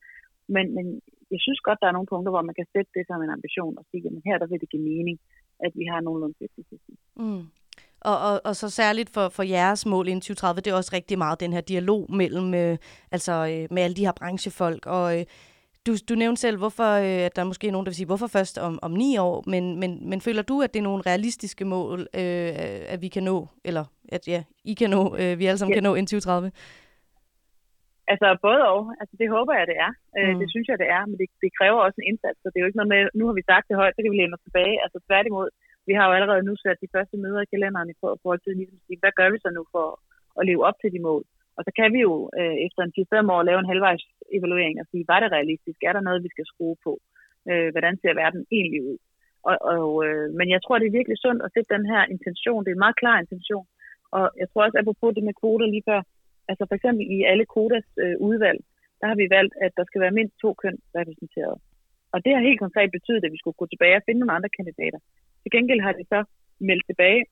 men, 0.54 0.64
men 0.76 0.86
jeg 1.32 1.40
synes 1.46 1.60
godt, 1.68 1.80
der 1.82 1.88
er 1.88 1.96
nogle 1.96 2.12
punkter, 2.12 2.30
hvor 2.32 2.44
man 2.48 2.58
kan 2.58 2.66
sætte 2.74 2.90
det 2.96 3.04
som 3.06 3.22
en 3.22 3.34
ambition 3.36 3.78
og 3.80 3.84
sige, 3.90 4.06
at 4.06 4.12
her 4.28 4.38
der 4.38 4.46
vil 4.50 4.60
det 4.62 4.70
give 4.72 4.88
mening, 4.92 5.16
at 5.66 5.72
vi 5.80 5.84
har 5.92 6.00
nogenlunde 6.00 6.36
50-50. 6.42 7.22
Mm. 7.22 7.44
Og, 8.00 8.16
og, 8.28 8.40
og 8.44 8.56
så 8.56 8.68
særligt 8.70 9.10
for, 9.10 9.28
for 9.28 9.42
jeres 9.42 9.86
mål 9.86 10.08
inden 10.08 10.20
2030, 10.20 10.60
det 10.60 10.70
er 10.70 10.74
også 10.74 10.92
rigtig 10.98 11.18
meget 11.18 11.40
den 11.40 11.52
her 11.52 11.60
dialog 11.60 12.02
mellem 12.20 12.54
øh, 12.54 12.76
altså, 13.12 13.32
øh, 13.32 13.66
med 13.74 13.82
alle 13.82 13.96
de 13.96 14.06
her 14.06 14.12
branchefolk. 14.20 14.86
Og 14.86 15.18
øh, 15.18 15.24
du, 15.86 15.92
du 16.08 16.14
nævnte 16.14 16.40
selv, 16.40 16.56
hvorfor, 16.58 16.90
øh, 17.06 17.20
at 17.28 17.36
der 17.36 17.42
er 17.42 17.46
måske 17.52 17.70
nogen, 17.70 17.84
der 17.86 17.90
vil 17.90 18.00
sige, 18.00 18.10
hvorfor 18.12 18.26
først 18.38 18.58
om, 18.58 18.78
om 18.82 18.92
ni 19.02 19.10
år, 19.18 19.36
men, 19.52 19.64
men, 19.80 19.90
men 20.10 20.18
føler 20.26 20.42
du, 20.50 20.56
at 20.62 20.70
det 20.74 20.80
er 20.80 20.88
nogle 20.90 21.02
realistiske 21.10 21.64
mål, 21.64 22.00
øh, 22.00 22.50
at 22.94 22.98
vi 23.04 23.08
kan 23.08 23.22
nå, 23.22 23.38
eller 23.68 23.84
at 24.16 24.22
ja, 24.34 24.40
I 24.64 24.74
kan 24.80 24.90
nå, 24.96 25.02
øh, 25.20 25.32
vi 25.38 25.44
alle 25.46 25.58
sammen 25.58 25.72
Ja. 25.74 25.76
kan 25.76 25.82
nå 25.88 25.92
inden 25.94 26.06
2030? 26.06 26.52
Altså 28.12 28.28
både 28.46 28.62
og. 28.74 28.80
Altså 29.00 29.14
det 29.20 29.28
håber 29.36 29.52
jeg, 29.58 29.66
det 29.72 29.78
er. 29.86 29.92
Mm. 30.16 30.28
Mm. 30.32 30.38
Det 30.42 30.48
synes 30.54 30.66
jeg, 30.70 30.76
det 30.82 30.88
er, 30.96 31.02
men 31.10 31.16
det, 31.20 31.26
det 31.44 31.50
kræver 31.58 31.78
også 31.86 31.98
en 32.00 32.08
indsats. 32.10 32.38
Så 32.42 32.46
det 32.50 32.56
er 32.56 32.64
jo 32.64 32.70
ikke 32.70 32.80
noget 32.80 32.94
med, 32.94 33.02
nu 33.18 33.24
har 33.28 33.34
vi 33.38 33.44
sagt 33.50 33.68
det 33.68 33.76
højt, 33.82 33.94
så 33.94 34.00
kan 34.02 34.12
vi 34.12 34.18
læne 34.20 34.36
os 34.38 34.46
tilbage. 34.46 34.74
Altså 34.84 34.98
tværtimod, 35.08 35.48
vi 35.88 35.92
har 35.98 36.04
jo 36.08 36.12
allerede 36.18 36.42
nu 36.48 36.52
sat 36.56 36.78
de 36.84 36.92
første 36.94 37.16
møder 37.24 37.40
i 37.42 37.50
kalenderen 37.54 37.88
i 37.92 37.96
for- 38.00 38.18
forhold 38.22 38.40
til 38.42 38.52
ligesom 38.60 38.78
sige, 38.86 38.98
hvad 39.02 39.12
gør 39.18 39.28
vi 39.34 39.38
så 39.44 39.50
nu 39.58 39.62
for 39.74 39.86
at 40.38 40.42
leve 40.50 40.62
op 40.68 40.76
til 40.82 40.90
de 40.94 41.00
mål? 41.08 41.22
Og 41.60 41.64
så 41.66 41.72
kan 41.78 41.88
vi 41.94 42.00
jo 42.08 42.14
øh, 42.38 42.56
efter 42.66 42.80
en 42.82 42.96
4-5 42.98 43.34
år 43.34 43.42
lave 43.42 43.60
en 43.60 43.72
halvvejs 43.72 44.04
evaluering 44.36 44.76
og 44.80 44.86
sige, 44.90 45.10
var 45.12 45.20
det 45.20 45.34
realistisk? 45.36 45.78
Er 45.82 45.94
der 45.94 46.06
noget, 46.08 46.24
vi 46.26 46.30
skal 46.34 46.46
skrue 46.52 46.76
på? 46.86 46.92
Øh, 47.50 47.68
hvordan 47.74 47.94
ser 47.96 48.20
verden 48.22 48.42
egentlig 48.56 48.82
ud? 48.90 48.98
Og, 49.48 49.56
og, 49.74 49.88
øh, 50.06 50.26
men 50.38 50.46
jeg 50.54 50.60
tror, 50.62 50.78
det 50.78 50.86
er 50.86 50.98
virkelig 50.98 51.18
sundt 51.24 51.40
at 51.42 51.52
sætte 51.54 51.74
den 51.76 51.84
her 51.92 52.02
intention. 52.14 52.62
Det 52.62 52.70
er 52.70 52.78
en 52.78 52.86
meget 52.86 53.00
klar 53.02 53.16
intention. 53.24 53.66
Og 54.16 54.24
jeg 54.40 54.46
tror 54.48 54.64
også, 54.64 54.78
apropos 54.78 55.14
det 55.16 55.24
med 55.26 55.38
kvoter 55.40 55.66
lige 55.74 55.88
før, 55.90 56.00
altså 56.50 56.64
for 56.68 56.74
eksempel 56.78 57.04
i 57.16 57.18
alle 57.30 57.46
kodas 57.54 57.88
øh, 58.04 58.16
udvalg, 58.28 58.60
der 59.00 59.06
har 59.10 59.16
vi 59.22 59.26
valgt, 59.36 59.54
at 59.64 59.72
der 59.78 59.84
skal 59.86 60.00
være 60.04 60.16
mindst 60.18 60.34
to 60.44 60.50
køn 60.62 60.76
repræsenteret. 60.98 61.56
Og 62.12 62.18
det 62.24 62.32
har 62.34 62.48
helt 62.48 62.64
konkret 62.64 62.90
betydet, 62.96 63.24
at 63.24 63.32
vi 63.34 63.40
skulle 63.40 63.60
gå 63.60 63.66
tilbage 63.70 63.96
og 63.98 64.04
finde 64.06 64.20
nogle 64.20 64.36
andre 64.36 64.54
kandidater. 64.58 65.00
Til 65.42 65.50
gengæld 65.56 65.80
har 65.86 65.92
de 65.92 66.04
så 66.14 66.20
meldt 66.68 66.84
tilbage, 66.90 67.22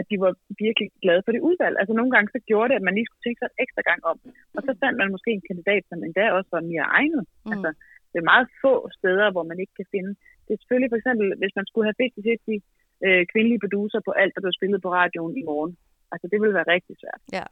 at 0.00 0.06
de 0.10 0.16
var 0.24 0.32
virkelig 0.64 0.88
glade 1.04 1.22
for 1.24 1.32
det 1.32 1.46
udvalg. 1.48 1.74
Altså 1.80 1.94
nogle 1.98 2.12
gange 2.14 2.28
så 2.34 2.40
gjorde 2.50 2.68
det, 2.70 2.76
at 2.78 2.86
man 2.86 2.94
lige 2.94 3.08
skulle 3.08 3.24
tænke 3.24 3.40
sig 3.40 3.48
en 3.50 3.62
ekstra 3.64 3.82
gang 3.90 4.00
om. 4.10 4.16
Og 4.56 4.60
så 4.66 4.72
fandt 4.82 4.96
man 5.00 5.14
måske 5.14 5.30
en 5.32 5.48
kandidat, 5.48 5.82
som 5.90 5.98
endda 6.06 6.24
også 6.38 6.50
var 6.56 6.70
mere 6.72 6.86
egnet. 6.98 7.24
Mm. 7.28 7.52
Altså, 7.52 7.70
det 8.10 8.18
er 8.18 8.30
meget 8.32 8.46
få 8.62 8.74
steder, 8.98 9.26
hvor 9.34 9.44
man 9.50 9.58
ikke 9.62 9.74
kan 9.80 9.88
finde. 9.94 10.12
Det 10.44 10.52
er 10.52 10.60
selvfølgelig 10.60 10.90
for 10.92 11.00
eksempel, 11.00 11.26
hvis 11.40 11.54
man 11.58 11.66
skulle 11.68 11.86
have 11.88 11.98
50-50 12.00 13.06
øh, 13.06 13.22
kvindelige 13.32 13.62
producer 13.64 14.00
på 14.06 14.12
alt, 14.20 14.32
der 14.34 14.44
blev 14.44 14.54
spillet 14.58 14.80
på 14.82 14.90
radioen 14.98 15.34
i 15.40 15.44
morgen. 15.50 15.72
Altså 16.12 16.26
det 16.30 16.38
ville 16.40 16.58
være 16.58 16.72
rigtig 16.74 16.96
svært. 17.02 17.22
Ja. 17.38 17.46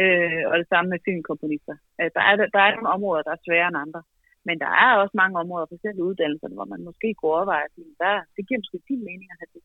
Øh, 0.00 0.42
og 0.50 0.54
det 0.60 0.68
samme 0.72 0.88
med 0.92 1.04
filmkomponister. 1.06 1.76
Øh, 2.00 2.10
der, 2.16 2.22
er, 2.30 2.34
der 2.56 2.62
er 2.66 2.70
nogle 2.74 2.94
områder, 2.96 3.22
der 3.26 3.32
er 3.34 3.44
sværere 3.46 3.70
end 3.72 3.82
andre. 3.86 4.02
Men 4.48 4.56
der 4.64 4.70
er 4.84 4.90
også 5.02 5.14
mange 5.22 5.36
områder, 5.42 5.66
f.eks. 5.66 5.86
uddannelserne, 6.08 6.56
hvor 6.58 6.68
man 6.72 6.80
måske 6.88 7.08
kunne 7.14 7.32
overveje, 7.36 7.64
at 7.68 7.74
der, 8.02 8.14
det 8.36 8.42
giver 8.46 8.60
måske 8.62 8.86
fin 8.88 9.02
mening 9.08 9.28
at 9.30 9.40
have 9.40 9.52
det. 9.54 9.62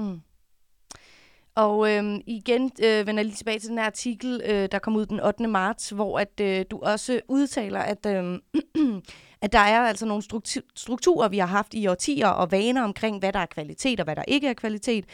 Mm. 0.00 0.20
Og 1.56 1.90
øh, 1.90 2.20
igen 2.26 2.70
øh, 2.82 3.06
vender 3.06 3.20
jeg 3.20 3.24
lige 3.24 3.36
tilbage 3.36 3.58
til 3.58 3.68
den 3.68 3.78
her 3.78 3.84
artikel, 3.84 4.40
øh, 4.44 4.68
der 4.72 4.78
kom 4.78 4.96
ud 4.96 5.06
den 5.06 5.20
8. 5.20 5.48
marts, 5.48 5.90
hvor 5.90 6.18
at 6.18 6.40
øh, 6.40 6.64
du 6.70 6.78
også 6.78 7.20
udtaler, 7.28 7.80
at, 7.80 8.06
øh, 8.06 8.38
at 9.44 9.52
der 9.52 9.58
er 9.58 9.80
altså 9.80 10.06
nogle 10.06 10.22
strukturer, 10.76 11.28
vi 11.28 11.38
har 11.38 11.46
haft 11.46 11.74
i 11.74 11.86
årtier, 11.86 12.28
og 12.28 12.52
vaner 12.52 12.82
omkring, 12.82 13.18
hvad 13.18 13.32
der 13.32 13.38
er 13.38 13.46
kvalitet 13.46 14.00
og 14.00 14.04
hvad 14.04 14.16
der 14.16 14.22
ikke 14.28 14.48
er 14.48 14.54
kvalitet, 14.54 15.04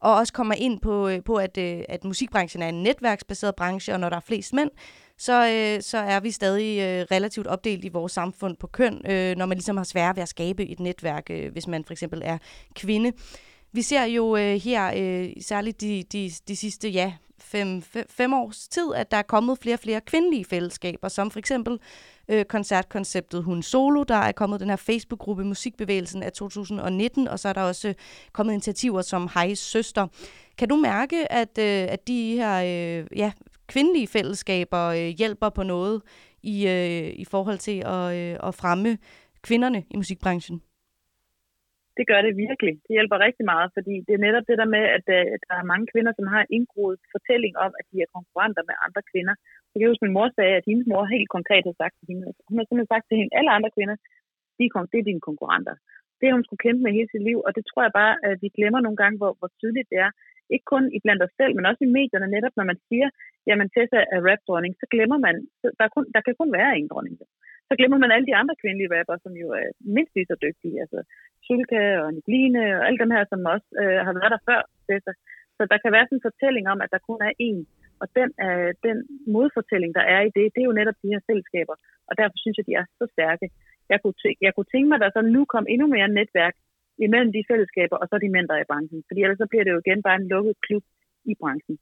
og 0.00 0.14
også 0.14 0.32
kommer 0.32 0.54
ind 0.54 0.80
på, 0.80 1.08
øh, 1.08 1.24
på 1.24 1.36
at, 1.36 1.58
øh, 1.58 1.80
at 1.88 2.04
musikbranchen 2.04 2.62
er 2.62 2.68
en 2.68 2.82
netværksbaseret 2.82 3.56
branche, 3.56 3.92
og 3.94 4.00
når 4.00 4.08
der 4.08 4.16
er 4.16 4.20
flest 4.20 4.52
mænd, 4.52 4.70
så, 5.18 5.48
øh, 5.48 5.82
så 5.82 5.98
er 5.98 6.20
vi 6.20 6.30
stadig 6.30 6.78
øh, 6.78 7.06
relativt 7.10 7.46
opdelt 7.46 7.84
i 7.84 7.88
vores 7.88 8.12
samfund 8.12 8.56
på 8.56 8.66
køn, 8.66 9.02
øh, 9.10 9.36
når 9.36 9.46
man 9.46 9.56
ligesom 9.56 9.76
har 9.76 9.84
svært 9.84 10.16
ved 10.16 10.22
at 10.22 10.28
skabe 10.28 10.68
et 10.68 10.80
netværk, 10.80 11.30
øh, 11.30 11.52
hvis 11.52 11.66
man 11.66 11.84
for 11.84 11.92
eksempel 11.92 12.22
er 12.24 12.38
kvinde. 12.74 13.12
Vi 13.72 13.82
ser 13.82 14.04
jo 14.04 14.36
øh, 14.36 14.56
her, 14.56 14.92
øh, 14.96 15.32
særligt 15.42 15.80
de, 15.80 16.04
de, 16.12 16.30
de 16.48 16.56
sidste 16.56 16.88
ja, 16.88 17.12
fem, 17.38 17.82
fem, 17.82 18.04
fem 18.08 18.32
års 18.34 18.68
tid, 18.68 18.94
at 18.94 19.10
der 19.10 19.16
er 19.16 19.22
kommet 19.22 19.58
flere 19.58 19.74
og 19.76 19.80
flere 19.80 20.00
kvindelige 20.00 20.44
fællesskaber, 20.44 21.08
som 21.08 21.30
for 21.30 21.38
eksempel 21.38 21.78
øh, 22.28 22.44
koncertkonceptet 22.44 23.44
Hun 23.44 23.62
Solo, 23.62 24.02
der 24.02 24.14
er 24.14 24.32
kommet 24.32 24.60
den 24.60 24.68
her 24.68 24.76
Facebook-gruppe 24.76 25.44
Musikbevægelsen 25.44 26.22
af 26.22 26.32
2019, 26.32 27.28
og 27.28 27.38
så 27.38 27.48
er 27.48 27.52
der 27.52 27.62
også 27.62 27.88
øh, 27.88 27.94
kommet 28.32 28.52
initiativer 28.52 29.02
som 29.02 29.28
Hejs 29.34 29.58
Søster. 29.58 30.06
Kan 30.58 30.68
du 30.68 30.76
mærke, 30.76 31.32
at, 31.32 31.58
øh, 31.58 31.92
at 31.92 32.08
de 32.08 32.36
her 32.36 32.56
øh, 33.00 33.18
ja, 33.18 33.32
kvindelige 33.66 34.06
fællesskaber 34.06 34.84
øh, 34.84 35.06
hjælper 35.08 35.48
på 35.48 35.62
noget 35.62 36.02
i, 36.42 36.66
øh, 36.66 37.12
i 37.16 37.24
forhold 37.24 37.58
til 37.58 37.82
at, 37.86 38.14
øh, 38.14 38.36
at 38.42 38.54
fremme 38.54 38.98
kvinderne 39.42 39.84
i 39.90 39.96
musikbranchen? 39.96 40.62
Det 41.98 42.04
gør 42.10 42.20
det 42.26 42.40
virkelig. 42.44 42.74
Det 42.84 42.92
hjælper 42.96 43.24
rigtig 43.26 43.44
meget, 43.52 43.68
fordi 43.76 43.94
det 44.06 44.12
er 44.14 44.24
netop 44.26 44.46
det 44.50 44.56
der 44.60 44.68
med, 44.76 44.84
øh, 45.14 45.26
at 45.34 45.42
der 45.48 45.56
er 45.58 45.70
mange 45.72 45.86
kvinder, 45.92 46.12
som 46.18 46.26
har 46.34 46.42
indgroet 46.56 46.98
fortælling 47.14 47.54
om, 47.64 47.70
at 47.80 47.86
de 47.90 47.96
er 48.04 48.14
konkurrenter 48.16 48.62
med 48.68 48.76
andre 48.86 49.02
kvinder. 49.10 49.34
Så 49.68 49.74
kan 49.74 49.82
jeg 49.82 49.92
huske, 49.92 50.04
at 50.04 50.08
min 50.08 50.16
mor 50.18 50.28
sagde, 50.38 50.54
at 50.58 50.68
hendes 50.70 50.86
mor 50.92 51.04
helt 51.14 51.30
konkret 51.36 51.64
har 51.68 51.76
sagt 51.82 51.94
til 51.96 52.06
hende, 52.10 52.24
hun 52.48 52.58
har 52.58 52.66
simpelthen 52.66 52.94
sagt 52.94 53.06
til 53.06 53.18
hende, 53.18 53.36
alle 53.38 53.50
andre 53.56 53.70
kvinder, 53.76 53.96
de 54.58 54.64
er, 54.66 54.86
det 54.92 54.98
er 54.98 55.08
dine 55.10 55.26
konkurrenter. 55.28 55.74
Det 56.18 56.26
har 56.26 56.36
hun 56.36 56.46
skulle 56.46 56.64
kæmpe 56.66 56.82
med 56.84 56.96
hele 56.98 57.10
sit 57.10 57.24
liv, 57.28 57.38
og 57.46 57.50
det 57.56 57.64
tror 57.66 57.82
jeg 57.84 57.94
bare, 58.02 58.14
at 58.28 58.34
vi 58.42 58.48
glemmer 58.56 58.80
nogle 58.82 59.00
gange, 59.02 59.16
hvor, 59.20 59.32
hvor 59.38 59.50
tydeligt 59.60 59.90
det 59.92 59.98
er. 60.06 60.12
Ikke 60.54 60.66
kun 60.72 60.84
i 60.96 60.98
blandt 61.04 61.22
os 61.26 61.36
selv, 61.40 61.52
men 61.54 61.68
også 61.68 61.82
i 61.84 61.94
medierne 61.98 62.34
netop, 62.34 62.54
når 62.56 62.66
man 62.70 62.78
siger, 62.88 63.08
jamen 63.48 63.68
Tessa 63.74 64.00
er 64.14 64.20
rap 64.28 64.42
så 64.80 64.86
glemmer 64.94 65.18
man, 65.26 65.34
der, 65.78 65.84
er 65.86 65.92
kun, 65.96 66.04
der 66.14 66.20
kan 66.20 66.34
kun 66.40 66.52
være 66.58 66.70
en 66.78 66.88
dronning. 66.92 67.16
Så 67.70 67.74
glemmer 67.78 67.98
man 68.00 68.14
alle 68.14 68.28
de 68.30 68.38
andre 68.40 68.54
kvindelige 68.62 68.92
rapper, 68.94 69.16
som 69.24 69.32
jo 69.42 69.48
er 69.60 69.68
mindst 69.96 70.12
lige 70.14 70.30
så 70.30 70.36
dygtige. 70.46 70.76
Altså 70.84 70.98
Sulka 71.46 71.82
og 72.04 72.08
Nicoline 72.14 72.62
og 72.76 72.82
alle 72.86 72.98
dem 73.02 73.10
her, 73.14 73.24
som 73.32 73.40
også 73.54 73.68
øh, 73.82 73.98
har 74.06 74.12
været 74.18 74.32
der 74.34 74.42
før 74.48 74.60
Tessa. 74.86 75.12
Så 75.56 75.62
der 75.72 75.78
kan 75.82 75.92
være 75.94 76.06
sådan 76.06 76.18
en 76.18 76.28
fortælling 76.28 76.66
om, 76.72 76.78
at 76.84 76.92
der 76.94 77.06
kun 77.08 77.20
er 77.28 77.32
én. 77.48 77.60
Og 78.02 78.06
den, 78.18 78.28
øh, 78.46 78.70
den 78.86 78.96
modfortælling, 79.34 79.92
der 79.98 80.04
er 80.14 80.20
i 80.24 80.30
det, 80.36 80.46
det 80.54 80.60
er 80.60 80.68
jo 80.70 80.78
netop 80.80 80.98
de 81.02 81.12
her 81.12 81.22
fællesskaber. 81.28 81.76
Og 82.08 82.14
derfor 82.20 82.36
synes 82.40 82.56
jeg, 82.58 82.66
de 82.68 82.74
er 82.80 82.84
så 83.00 83.06
stærke. 83.14 83.46
Jeg 83.92 83.98
kunne, 84.02 84.18
tæ- 84.22 84.40
jeg 84.46 84.52
kunne 84.54 84.70
tænke 84.72 84.88
mig, 84.88 84.96
at 84.96 85.04
der 85.04 85.10
så 85.16 85.22
nu 85.36 85.40
kom 85.54 85.64
endnu 85.74 85.86
mere 85.96 86.08
netværk 86.18 86.54
imellem 87.06 87.30
de 87.32 87.48
fællesskaber, 87.50 87.96
og 88.02 88.06
så 88.08 88.14
de 88.24 88.34
mænd, 88.34 88.46
der 88.48 88.54
er 88.56 88.64
i 88.64 88.70
branchen. 88.70 89.00
Fordi 89.08 89.18
ellers 89.22 89.40
så 89.42 89.46
bliver 89.50 89.64
det 89.64 89.72
jo 89.72 89.82
igen 89.84 90.00
bare 90.06 90.18
en 90.20 90.28
lukket 90.32 90.54
klub 90.66 90.84
i 91.30 91.34
branchen. 91.40 91.76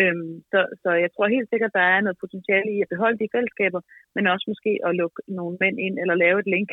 Øhm, 0.00 0.32
så, 0.52 0.60
så 0.82 0.90
jeg 1.02 1.10
tror 1.12 1.34
helt 1.36 1.48
sikkert, 1.50 1.72
der 1.78 1.84
er 1.94 2.00
noget 2.00 2.22
potentiale 2.24 2.68
i 2.76 2.78
at 2.84 2.90
beholde 2.94 3.18
de 3.22 3.32
fællesskaber, 3.34 3.80
men 4.14 4.24
også 4.32 4.44
måske 4.52 4.72
at 4.86 4.92
lukke 5.00 5.20
nogle 5.38 5.54
mænd 5.62 5.76
ind, 5.86 5.96
eller 6.02 6.14
lave 6.24 6.38
et 6.42 6.48
link. 6.54 6.70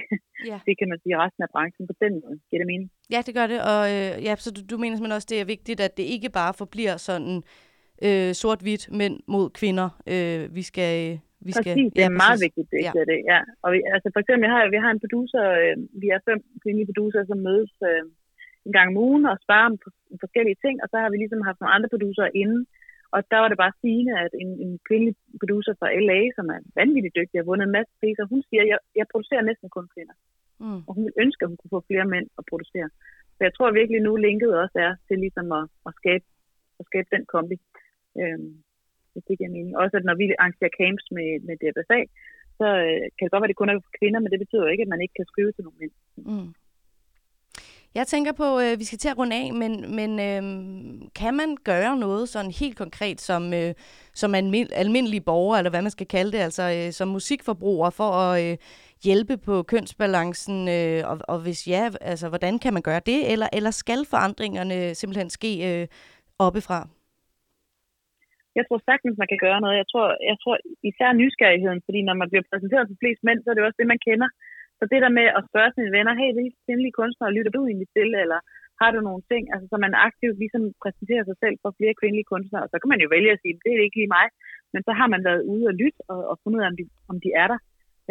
Ja. 0.52 0.58
Det 0.68 0.74
kan 0.80 0.90
man 0.92 1.00
sige 1.04 1.18
resten 1.24 1.44
af 1.46 1.50
branchen 1.56 1.86
på 1.92 1.96
den 2.04 2.14
måde. 2.24 2.38
Giver 2.50 2.60
det 2.62 2.72
mening? 2.74 2.90
Ja, 3.14 3.20
det 3.28 3.34
gør 3.38 3.48
det, 3.54 3.60
og 3.74 3.82
øh, 3.96 4.12
ja, 4.28 4.34
så 4.46 4.50
du, 4.56 4.62
du 4.72 4.76
mener 4.82 4.96
simpelthen 4.96 5.20
også, 5.20 5.32
det 5.34 5.40
er 5.42 5.54
vigtigt, 5.56 5.80
at 5.88 5.94
det 6.00 6.06
ikke 6.16 6.30
bare 6.40 6.54
forbliver 6.62 6.96
sådan 7.10 7.36
øh, 8.06 8.32
sort-hvidt 8.42 8.84
mænd 9.00 9.16
mod 9.34 9.46
kvinder. 9.60 9.88
Øh, 10.14 10.42
vi 10.58 10.64
skal... 10.72 10.94
Vi 11.50 11.52
skal 11.60 11.74
Præcis, 11.76 11.92
det 11.96 12.04
er 12.08 12.14
ja, 12.14 12.22
meget 12.24 12.38
præcis. 12.40 12.46
vigtigt, 12.48 12.68
det, 12.74 12.80
Ja. 12.88 12.92
det 13.10 13.18
ja. 13.32 13.40
Og 13.64 13.70
vi, 13.74 13.80
altså 13.96 14.08
for 14.14 14.20
eksempel, 14.24 14.44
jeg 14.48 14.54
har, 14.56 14.64
vi 14.76 14.80
har 14.86 14.92
en 14.94 15.04
producer, 15.04 15.44
øh, 15.62 15.76
vi 16.02 16.08
er 16.16 16.20
fem 16.30 16.40
kvindelige 16.64 16.90
producer, 16.92 17.20
som 17.30 17.38
mødes 17.50 17.74
øh, 17.90 18.04
en 18.68 18.74
gang 18.78 18.88
om 18.92 18.98
ugen 19.08 19.24
og 19.32 19.36
sparer 19.46 19.68
om 19.72 19.78
for- 19.84 19.98
forskellige 20.24 20.60
ting, 20.66 20.76
og 20.84 20.88
så 20.92 20.96
har 21.02 21.10
vi 21.12 21.18
ligesom 21.24 21.42
haft 21.48 21.60
nogle 21.60 21.76
andre 21.76 21.90
producer 21.94 22.26
inde, 22.44 22.58
og 23.14 23.20
der 23.32 23.40
var 23.42 23.50
det 23.50 23.62
bare 23.64 23.80
sigende, 23.82 24.14
at 24.26 24.34
en, 24.42 24.52
en 24.66 24.74
kvindelig 24.88 25.16
producer 25.42 25.74
fra 25.80 25.94
LA, 26.08 26.20
som 26.38 26.46
er 26.56 26.60
vanvittigt 26.80 27.18
dygtig 27.18 27.36
og 27.38 27.42
har 27.42 27.50
vundet 27.50 27.66
en 27.66 27.78
masse 27.78 27.92
priser, 28.00 28.32
hun 28.34 28.42
siger, 28.50 28.64
jeg, 28.72 28.80
jeg 29.00 29.06
producerer 29.12 29.44
næsten 29.50 29.70
kun 29.76 29.88
kvinder. 29.94 30.16
Mm. 30.64 30.82
Og 30.88 30.92
hun 30.96 31.04
vil 31.08 31.20
ønske, 31.24 31.42
at 31.44 31.50
hun 31.50 31.58
kunne 31.60 31.76
få 31.76 31.82
flere 31.90 32.08
mænd 32.14 32.28
at 32.40 32.44
producere. 32.52 32.90
Så 33.36 33.42
jeg 33.48 33.54
tror 33.54 33.78
virkelig 33.80 34.00
nu, 34.02 34.12
linket 34.16 34.52
også 34.64 34.78
er 34.88 34.94
til 35.08 35.18
ligesom 35.26 35.48
at, 35.60 35.66
at, 35.88 35.94
skabe, 36.00 36.26
at 36.80 36.86
skabe 36.90 37.08
den 37.16 37.24
kombi. 37.34 37.58
Øhm, 38.22 38.54
hvis 39.18 39.28
det 39.30 39.38
giver 39.40 39.56
mening. 39.58 39.74
Også 39.84 39.96
at 40.00 40.08
når 40.10 40.16
vi 40.22 40.26
arrangerer 40.40 40.78
camps 40.80 41.06
med, 41.18 41.30
med 41.48 41.56
DFSA, 41.62 42.00
så 42.60 42.68
øh, 42.88 43.04
kan 43.16 43.24
det 43.24 43.32
godt 43.32 43.42
være, 43.42 43.50
at 43.50 43.54
det 43.54 43.62
kun 43.62 43.70
er 43.70 43.86
for 43.88 43.98
kvinder, 44.00 44.20
men 44.22 44.32
det 44.34 44.40
betyder 44.44 44.64
jo 44.66 44.74
ikke, 44.74 44.86
at 44.86 44.94
man 44.94 45.04
ikke 45.04 45.18
kan 45.20 45.30
skrive 45.32 45.52
til 45.52 45.64
nogle 45.66 45.80
mænd. 45.82 45.94
Mm. 46.30 46.50
Jeg 48.00 48.08
tænker 48.08 48.34
på, 48.44 48.48
øh, 48.64 48.74
vi 48.80 48.86
skal 48.88 49.00
til 49.00 49.10
at 49.14 49.18
runde 49.18 49.36
af, 49.42 49.48
men, 49.62 49.72
men 50.00 50.12
øh, 50.28 50.44
kan 51.22 51.34
man 51.40 51.50
gøre 51.72 51.94
noget 52.06 52.24
sådan 52.30 52.54
helt 52.62 52.78
konkret 52.84 53.18
som, 53.30 53.44
øh, 53.60 53.72
som 54.22 54.36
almin, 54.40 54.68
almindelig 54.84 55.22
borger, 55.30 55.58
eller 55.58 55.74
hvad 55.74 55.84
man 55.88 55.96
skal 55.98 56.08
kalde 56.16 56.32
det, 56.36 56.42
altså 56.48 56.64
øh, 56.78 56.92
som 57.00 57.08
musikforbruger, 57.18 57.90
for 58.00 58.10
at, 58.24 58.34
øh, 58.44 58.58
hjælpe 59.08 59.36
på 59.48 59.56
kønsbalancen, 59.72 60.58
øh, 60.78 61.02
og, 61.12 61.18
og 61.32 61.38
hvis 61.44 61.60
ja, 61.74 61.84
altså 62.12 62.26
hvordan 62.32 62.54
kan 62.64 62.74
man 62.76 62.84
gøre 62.90 63.02
det, 63.12 63.20
eller, 63.34 63.48
eller 63.58 63.72
skal 63.72 64.02
forandringerne 64.14 64.78
simpelthen 65.00 65.30
ske 65.38 65.52
øh, 65.70 65.88
oppefra? 66.46 66.80
Jeg 68.58 68.64
tror 68.66 68.80
sagtens, 68.90 69.16
man 69.22 69.32
kan 69.32 69.44
gøre 69.46 69.60
noget. 69.64 69.76
Jeg 69.82 69.88
tror, 69.92 70.08
jeg 70.30 70.38
tror 70.44 70.56
især 70.90 71.10
nysgerrigheden, 71.22 71.82
fordi 71.88 72.00
når 72.08 72.16
man 72.22 72.30
bliver 72.32 72.46
præsenteret 72.52 72.88
for 72.90 72.98
flest 73.02 73.22
mænd, 73.28 73.40
så 73.40 73.48
er 73.50 73.56
det 73.56 73.68
også 73.68 73.80
det, 73.82 73.92
man 73.94 74.04
kender. 74.08 74.30
Så 74.80 74.84
det 74.92 75.00
der 75.04 75.18
med 75.20 75.28
at 75.38 75.44
spørge 75.50 75.72
sine 75.76 75.92
venner, 75.98 76.14
hey, 76.22 76.32
hvilke 76.34 76.58
kvindelige 76.66 76.98
kunstnere 77.00 77.36
lytter 77.36 77.52
du 77.54 77.62
egentlig 77.66 77.90
til, 77.98 78.10
eller 78.24 78.40
har 78.82 78.90
du 78.92 79.00
nogle 79.08 79.24
ting, 79.32 79.44
altså 79.54 79.66
så 79.72 79.78
man 79.86 79.94
aktivt 80.08 80.38
ligesom 80.44 80.64
præsenterer 80.84 81.24
sig 81.26 81.38
selv 81.44 81.56
for 81.64 81.72
flere 81.78 82.00
kvindelige 82.02 82.30
kunstnere, 82.34 82.64
og 82.66 82.70
så 82.72 82.78
kan 82.80 82.92
man 82.94 83.04
jo 83.04 83.08
vælge 83.16 83.32
at 83.34 83.42
sige, 83.42 83.60
det 83.64 83.72
er 83.74 83.86
ikke 83.86 84.00
lige 84.00 84.16
mig, 84.18 84.28
men 84.74 84.82
så 84.88 84.92
har 85.00 85.08
man 85.14 85.22
været 85.30 85.42
ude 85.54 85.66
og 85.72 85.76
lytte 85.82 86.00
og, 86.12 86.20
og 86.30 86.36
fundet 86.42 86.58
ud 86.58 86.64
af, 86.66 86.72
om 86.72 86.78
de, 86.80 86.86
om 87.12 87.18
de 87.24 87.30
er 87.42 87.48
der. 87.54 87.60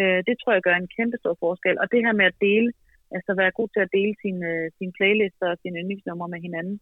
Øh, 0.00 0.20
det 0.28 0.34
tror 0.36 0.52
jeg 0.52 0.66
gør 0.66 0.76
en 0.78 0.94
kæmpe 0.96 1.16
stor 1.22 1.34
forskel. 1.44 1.76
Og 1.82 1.86
det 1.92 2.00
her 2.06 2.14
med 2.20 2.26
at 2.30 2.40
dele, 2.46 2.68
altså 3.16 3.30
være 3.40 3.56
god 3.58 3.68
til 3.72 3.82
at 3.84 3.94
dele 3.96 4.14
sine, 4.22 4.42
øh, 4.52 4.66
sine 4.78 4.92
playlister 4.96 5.46
og 5.52 5.58
sine 5.62 5.78
yndlingsnumre 5.80 6.32
med 6.34 6.40
hinanden, 6.46 6.76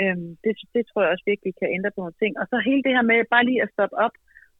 øh, 0.00 0.16
det, 0.44 0.52
det 0.74 0.82
tror 0.86 1.02
jeg 1.02 1.12
også 1.12 1.26
virkelig 1.32 1.52
kan 1.60 1.72
ændre 1.76 1.90
på 1.92 2.00
nogle 2.00 2.20
ting. 2.22 2.32
Og 2.40 2.46
så 2.50 2.56
hele 2.68 2.82
det 2.86 2.92
her 2.96 3.04
med 3.10 3.18
bare 3.34 3.46
lige 3.48 3.62
at 3.62 3.72
stoppe 3.74 3.96
op, 4.06 4.14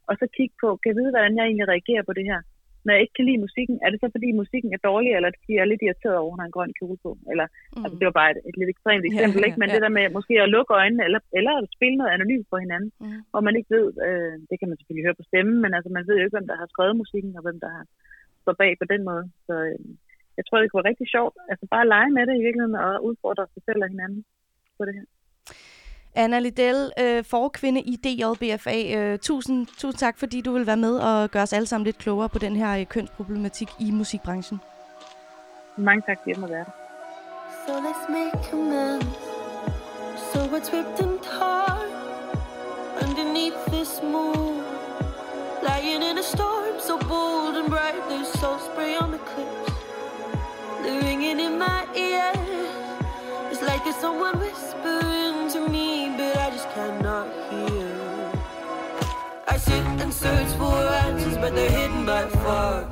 og 0.09 0.13
så 0.19 0.25
kigge 0.37 0.55
på, 0.63 0.67
kan 0.79 0.89
jeg 0.89 0.97
vide, 0.99 1.13
hvordan 1.15 1.37
jeg 1.37 1.45
egentlig 1.45 1.67
reagerer 1.73 2.03
på 2.05 2.13
det 2.19 2.25
her? 2.31 2.39
Når 2.85 2.91
jeg 2.93 3.01
ikke 3.03 3.17
kan 3.17 3.27
lide 3.29 3.45
musikken, 3.45 3.75
er 3.85 3.89
det 3.89 3.99
så 3.99 4.07
fordi 4.15 4.29
musikken 4.41 4.69
er 4.73 4.81
dårlig, 4.89 5.09
eller 5.11 5.29
fordi 5.41 5.53
jeg 5.55 5.63
er 5.65 5.71
lidt 5.71 5.85
irriteret 5.85 6.17
over, 6.21 6.29
at 6.29 6.33
hun 6.33 6.41
har 6.41 6.47
en 6.49 6.57
grøn 6.57 6.73
kjole 6.79 6.97
på? 7.05 7.11
Eller, 7.31 7.45
mm. 7.49 7.83
altså, 7.83 7.95
det 7.99 8.05
var 8.09 8.17
bare 8.19 8.31
et, 8.33 8.39
et 8.49 8.55
lidt 8.59 8.71
ekstremt 8.75 9.05
eksempel, 9.09 9.41
Ja, 9.41 9.47
ikke? 9.47 9.59
Men 9.61 9.69
ja. 9.69 9.73
det 9.73 9.81
der 9.85 9.93
med 9.97 10.05
måske 10.17 10.33
at 10.45 10.51
lukke 10.55 10.73
øjnene, 10.81 11.03
eller, 11.07 11.21
eller 11.39 11.53
at 11.59 11.73
spille 11.75 11.95
noget 11.99 12.11
anonymt 12.15 12.47
for 12.51 12.57
hinanden, 12.65 12.91
Mm. 13.03 13.19
hvor 13.31 13.41
man 13.47 13.55
ikke 13.57 13.71
ved, 13.77 13.87
øh, 14.07 14.35
det 14.49 14.55
kan 14.59 14.69
man 14.69 14.77
selvfølgelig 14.77 15.05
høre 15.07 15.19
på 15.19 15.27
stemmen, 15.29 15.57
men 15.63 15.71
altså, 15.77 15.89
man 15.97 16.05
ved 16.07 16.15
jo 16.17 16.25
ikke, 16.25 16.37
hvem 16.37 16.49
der 16.51 16.57
har 16.61 16.67
skrevet 16.73 17.01
musikken, 17.03 17.31
og 17.37 17.43
hvem 17.45 17.59
der 17.63 17.69
har 17.75 17.83
står 18.43 18.55
bag 18.61 18.71
på 18.81 18.85
den 18.93 19.01
måde. 19.09 19.25
Så 19.47 19.53
øh, 19.69 19.79
jeg 20.37 20.43
tror, 20.45 20.57
det 20.57 20.67
kunne 20.69 20.81
være 20.81 20.91
rigtig 20.91 21.09
sjovt. 21.15 21.35
Altså 21.51 21.65
bare 21.75 21.91
lege 21.93 22.11
med 22.17 22.23
det 22.27 22.35
i 22.37 22.45
virkeligheden, 22.45 22.77
og 22.85 22.91
udfordre 23.07 23.45
sig 23.53 23.61
selv 23.67 23.81
og 23.85 23.89
hinanden 23.93 24.21
på 24.77 24.83
det 24.87 24.93
her. 24.97 25.05
Anna 26.15 26.39
Liddell, 26.39 26.91
øh, 26.99 27.25
forkvinde 27.25 27.81
i 27.81 27.95
DJBFA. 27.95 28.95
Øh, 28.97 29.19
tusind, 29.19 29.67
tusind 29.67 29.99
tak, 29.99 30.19
fordi 30.19 30.41
du 30.41 30.51
vil 30.51 30.67
være 30.67 30.77
med 30.77 30.99
og 30.99 31.31
gøre 31.31 31.43
os 31.43 31.53
alle 31.53 31.65
sammen 31.65 31.85
lidt 31.85 31.97
klogere 31.97 32.29
på 32.29 32.39
den 32.39 32.55
her 32.55 32.79
øh, 32.79 32.85
kønsproblematik 32.85 33.69
i 33.79 33.91
musikbranchen. 33.91 34.61
Mange 35.77 36.03
tak, 36.07 36.17
jeg 36.27 36.35
må 36.39 36.47
være 36.47 36.65
der. 36.65 36.71
So 37.67 37.73
let's 37.79 38.11
make 38.11 38.53
amends. 38.53 39.05
So 40.33 40.39
what's 40.39 40.73
ripped 40.73 40.99
and 40.99 41.19
torn 41.19 41.89
underneath 43.01 43.59
this 43.67 44.01
moon? 44.03 44.61
Lying 45.63 46.03
in 46.09 46.17
a 46.17 46.23
storm 46.23 46.75
so 46.87 46.97
bold 46.97 47.55
and 47.55 47.69
bright, 47.69 48.03
there's 48.09 48.27
salt 48.39 48.61
spray 48.61 48.93
on 49.01 49.11
the 49.11 49.21
cliffs. 49.29 49.73
The 50.83 50.91
ringing 51.05 51.39
in 51.39 51.57
my 51.57 51.81
ears. 51.95 52.82
Like 53.65 53.83
there's 53.85 53.95
someone 53.95 54.39
whispering 54.39 55.49
to 55.53 55.69
me, 55.69 56.13
but 56.17 56.35
I 56.37 56.49
just 56.49 56.69
cannot 56.71 57.27
hear. 57.49 58.31
I 59.47 59.57
sit 59.57 59.85
and 60.01 60.13
search 60.13 60.51
for 60.57 60.75
answers, 61.05 61.37
but 61.37 61.55
they're 61.55 61.69
hidden 61.69 62.05
by 62.05 62.27
far. 62.43 62.85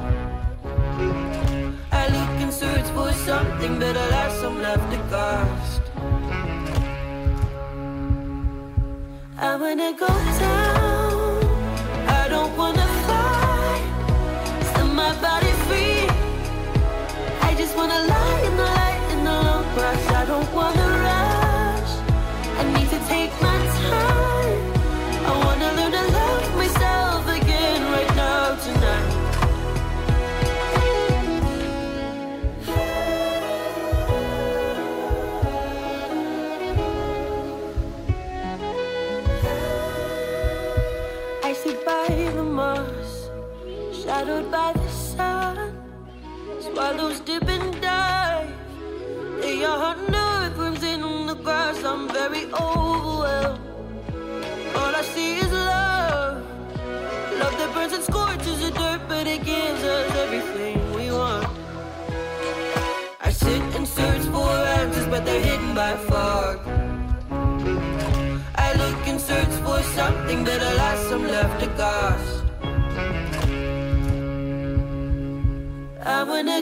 I 1.92 2.04
look 2.16 2.34
and 2.44 2.54
search 2.54 2.88
for 2.96 3.12
something, 3.12 3.80
but 3.80 3.96
alas, 3.96 4.44
I'm 4.44 4.62
left 4.62 4.94
aghast. 4.94 5.82
I 9.38 9.56
wanna 9.58 9.92
go 10.04 10.08
down. 10.40 11.44
I 12.20 12.28
don't 12.30 12.56
wanna 12.56 12.88
fight. 13.08 13.86
Set 14.72 14.88
my 15.02 15.12
body 15.26 15.54
free. 15.68 16.08
I 17.42 17.56
just 17.58 17.76
wanna 17.76 18.00
lie 18.14 18.42
in 18.48 18.56
the 18.58 18.64
light 18.64 18.81
I 76.54 76.56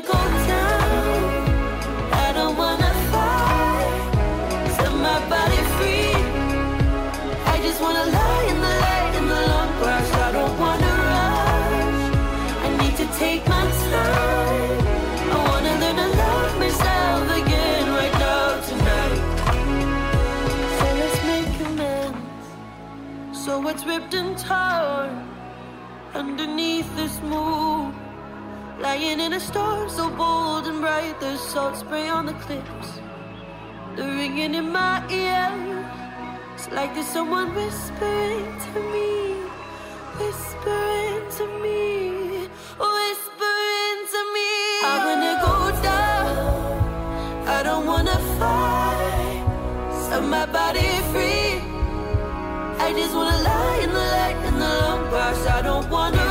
don't 2.34 2.56
wanna 2.56 2.92
fight. 3.12 4.02
Set 4.76 4.94
my 5.08 5.20
body 5.34 5.62
free. 5.76 6.14
I 7.54 7.56
just 7.66 7.82
wanna 7.82 8.06
lie 8.18 8.46
in 8.52 8.58
the 8.66 8.74
light 8.86 9.14
in 9.20 9.26
the 9.34 9.42
long 9.52 9.70
grass. 9.80 10.10
I 10.14 10.32
don't 10.38 10.56
wanna 10.64 10.94
rush. 11.14 12.02
I 12.66 12.68
need 12.82 12.96
to 13.02 13.08
take 13.18 13.42
my 13.50 13.64
time. 13.90 14.78
I 15.34 15.38
wanna 15.50 15.74
learn 15.82 15.96
to 16.02 16.08
love 16.22 16.54
myself 16.60 17.22
again 17.42 17.84
right 18.00 18.16
now 18.28 18.46
tonight. 18.70 19.22
So 20.78 20.86
let's 21.02 21.20
make 21.32 21.54
amends. 21.68 22.46
So 23.44 23.52
what's 23.60 23.84
ripped 23.88 24.14
and 24.14 24.38
torn 24.38 25.12
underneath 26.14 26.90
this 26.96 27.20
moon? 27.24 27.69
Lying 29.00 29.22
in 29.22 29.32
a 29.32 29.40
storm 29.40 29.90
so 29.90 30.10
bold 30.10 30.68
and 30.68 30.82
bright, 30.82 31.18
there's 31.22 31.40
salt 31.40 31.78
spray 31.78 32.10
on 32.10 32.26
the 32.26 32.34
cliffs. 32.34 33.00
The 33.96 34.04
ringing 34.04 34.56
in 34.56 34.74
my 34.74 34.98
ears. 35.10 35.86
It's 36.56 36.70
like 36.72 36.94
there's 36.94 37.08
someone 37.08 37.56
whispering 37.56 38.46
to 38.66 38.80
me, 38.94 39.12
whispering 40.20 41.24
to 41.38 41.46
me, 41.64 42.50
whispering 42.94 44.00
to 44.14 44.22
me. 44.36 44.52
I 44.84 44.96
wanna 45.08 45.34
go 45.48 45.56
down. 45.82 47.48
I 47.48 47.64
don't 47.64 47.86
wanna 47.86 48.18
fight. 48.38 49.44
Set 50.10 50.24
my 50.24 50.46
body 50.46 50.92
free. 51.12 51.64
I 52.86 52.92
just 53.00 53.16
wanna 53.16 53.44
lie 53.50 53.80
in 53.86 53.92
the 53.98 54.06
light 54.18 54.40
in 54.50 54.56
the 54.60 54.72
long 54.82 55.10
grass. 55.10 55.48
I 55.48 55.62
don't 55.62 55.90
wanna 55.90 56.29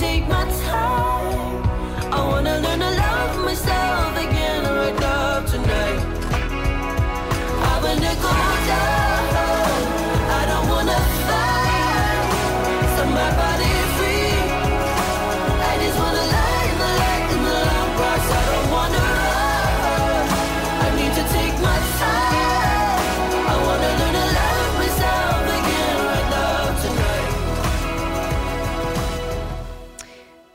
take 0.00 0.26
my 0.28 0.44
time. 0.44 0.59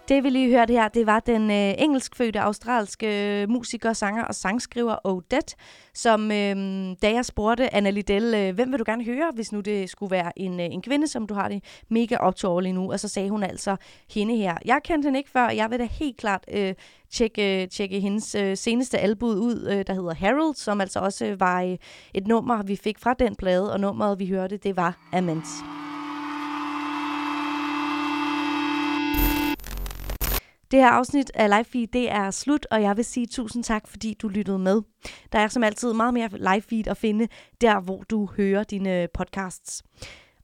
Det 0.10 0.24
vi 0.24 0.30
lige 0.30 0.50
hørte 0.58 0.74
her, 0.74 0.88
det 0.88 1.06
var 1.06 1.20
den 1.20 1.52
øh, 1.52 1.74
engelskfødte 1.78 2.42
australske 2.42 3.42
øh, 3.42 3.50
musiker, 3.50 3.94
sanger 3.94 4.24
og 4.24 4.36
sangskriver 4.36 4.96
Odette, 5.04 5.56
som 5.94 6.32
øh, 6.32 6.56
da 7.02 7.12
jeg 7.12 7.26
spurgte 7.26 7.76
Anna 7.76 7.90
Liddell, 7.90 8.34
øh, 8.36 8.56
hvem 8.56 8.72
vil 8.72 8.80
du 8.80 8.84
gerne 8.88 9.04
høre, 9.04 9.32
hvis 9.36 9.52
nu 9.52 9.60
det 9.60 9.90
skulle 9.90 10.12
være 10.12 10.40
en, 10.40 10.60
øh, 10.60 10.66
en 10.66 10.82
kvinde, 10.82 11.08
som 11.08 11.28
du 11.28 11.34
har 11.34 11.48
det 11.48 11.64
mega 11.90 12.18
optur 12.18 12.62
lige 12.62 12.74
nu, 12.74 12.92
og 12.92 13.00
så 13.00 13.08
sagde 13.08 13.30
hun 13.30 13.44
altså 13.44 13.76
hende 14.14 14.36
her. 14.36 14.58
Jeg 14.66 14.80
kendte 14.84 15.08
hende 15.08 15.20
ikke 15.20 15.30
før, 15.30 15.46
og 15.46 15.56
jeg 15.56 15.72
vil 15.72 15.80
da 15.80 15.86
helt 15.86 16.18
klart 16.18 16.46
øh, 16.54 16.74
tjekke, 17.12 17.68
tjekke 17.68 18.00
hendes 18.00 18.36
øh, 18.36 18.58
seneste 18.58 18.98
album 18.98 19.30
ud, 19.30 19.68
øh, 19.72 19.84
der 19.88 19.94
hedder 19.94 20.14
Harold, 20.14 20.56
som 20.56 20.82
altså 20.82 21.00
også 21.00 21.36
var 21.40 21.62
øh, 21.62 21.78
et 22.14 22.28
nummer, 22.28 22.64
vi 22.64 22.76
fik 22.76 23.00
fra 23.00 23.14
den 23.14 23.36
plade, 23.36 23.74
og 23.74 23.80
nummeret, 23.80 24.20
vi 24.20 24.28
hørte, 24.28 24.58
det 24.58 24.76
var 24.76 24.98
Amends. 25.14 25.50
Det 30.76 30.84
her 30.84 30.90
afsnit 30.90 31.32
af 31.34 31.50
Live 31.50 31.64
Feed, 31.64 31.88
det 31.88 32.12
er 32.12 32.32
slut, 32.32 32.68
og 32.72 32.82
jeg 32.82 32.98
vil 32.98 33.06
sige 33.06 33.28
tusind 33.28 33.64
tak, 33.64 33.88
fordi 33.88 34.14
du 34.14 34.28
lyttede 34.28 34.60
med. 34.60 34.82
Der 35.32 35.40
er 35.40 35.48
som 35.48 35.64
altid 35.64 35.94
meget 35.94 36.14
mere 36.14 36.30
Live 36.32 36.62
Feed 36.62 36.88
at 36.88 36.98
finde 36.98 37.28
der, 37.62 37.80
hvor 37.80 38.04
du 38.10 38.30
hører 38.38 38.64
dine 38.64 39.02
øh, 39.02 39.08
podcasts. 39.14 39.84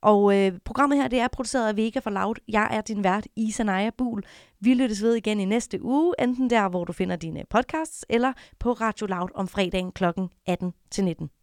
Og 0.02 0.38
øh, 0.38 0.60
programmet 0.66 0.98
her, 0.98 1.08
det 1.08 1.20
er 1.20 1.28
produceret 1.28 1.68
af 1.68 1.78
Vega 1.78 2.00
for 2.00 2.10
Loud. 2.10 2.36
Jeg 2.48 2.70
er 2.72 2.82
din 2.82 3.04
vært, 3.04 3.28
Isa 3.36 3.64
Naja 3.64 3.90
Bul. 3.98 4.24
Vi 4.60 4.74
lyttes 4.74 5.04
ved 5.04 5.16
igen 5.16 5.40
i 5.40 5.46
næste 5.46 5.84
uge, 5.84 6.14
enten 6.20 6.50
der, 6.50 6.70
hvor 6.70 6.86
du 6.86 6.94
finder 6.94 7.16
dine 7.16 7.44
podcasts, 7.50 8.06
eller 8.10 8.34
på 8.60 8.74
Radio 8.74 9.08
Loud 9.08 9.30
om 9.36 9.48
fredagen 9.48 9.92
kl. 9.92 10.04
18-19. 10.50 11.41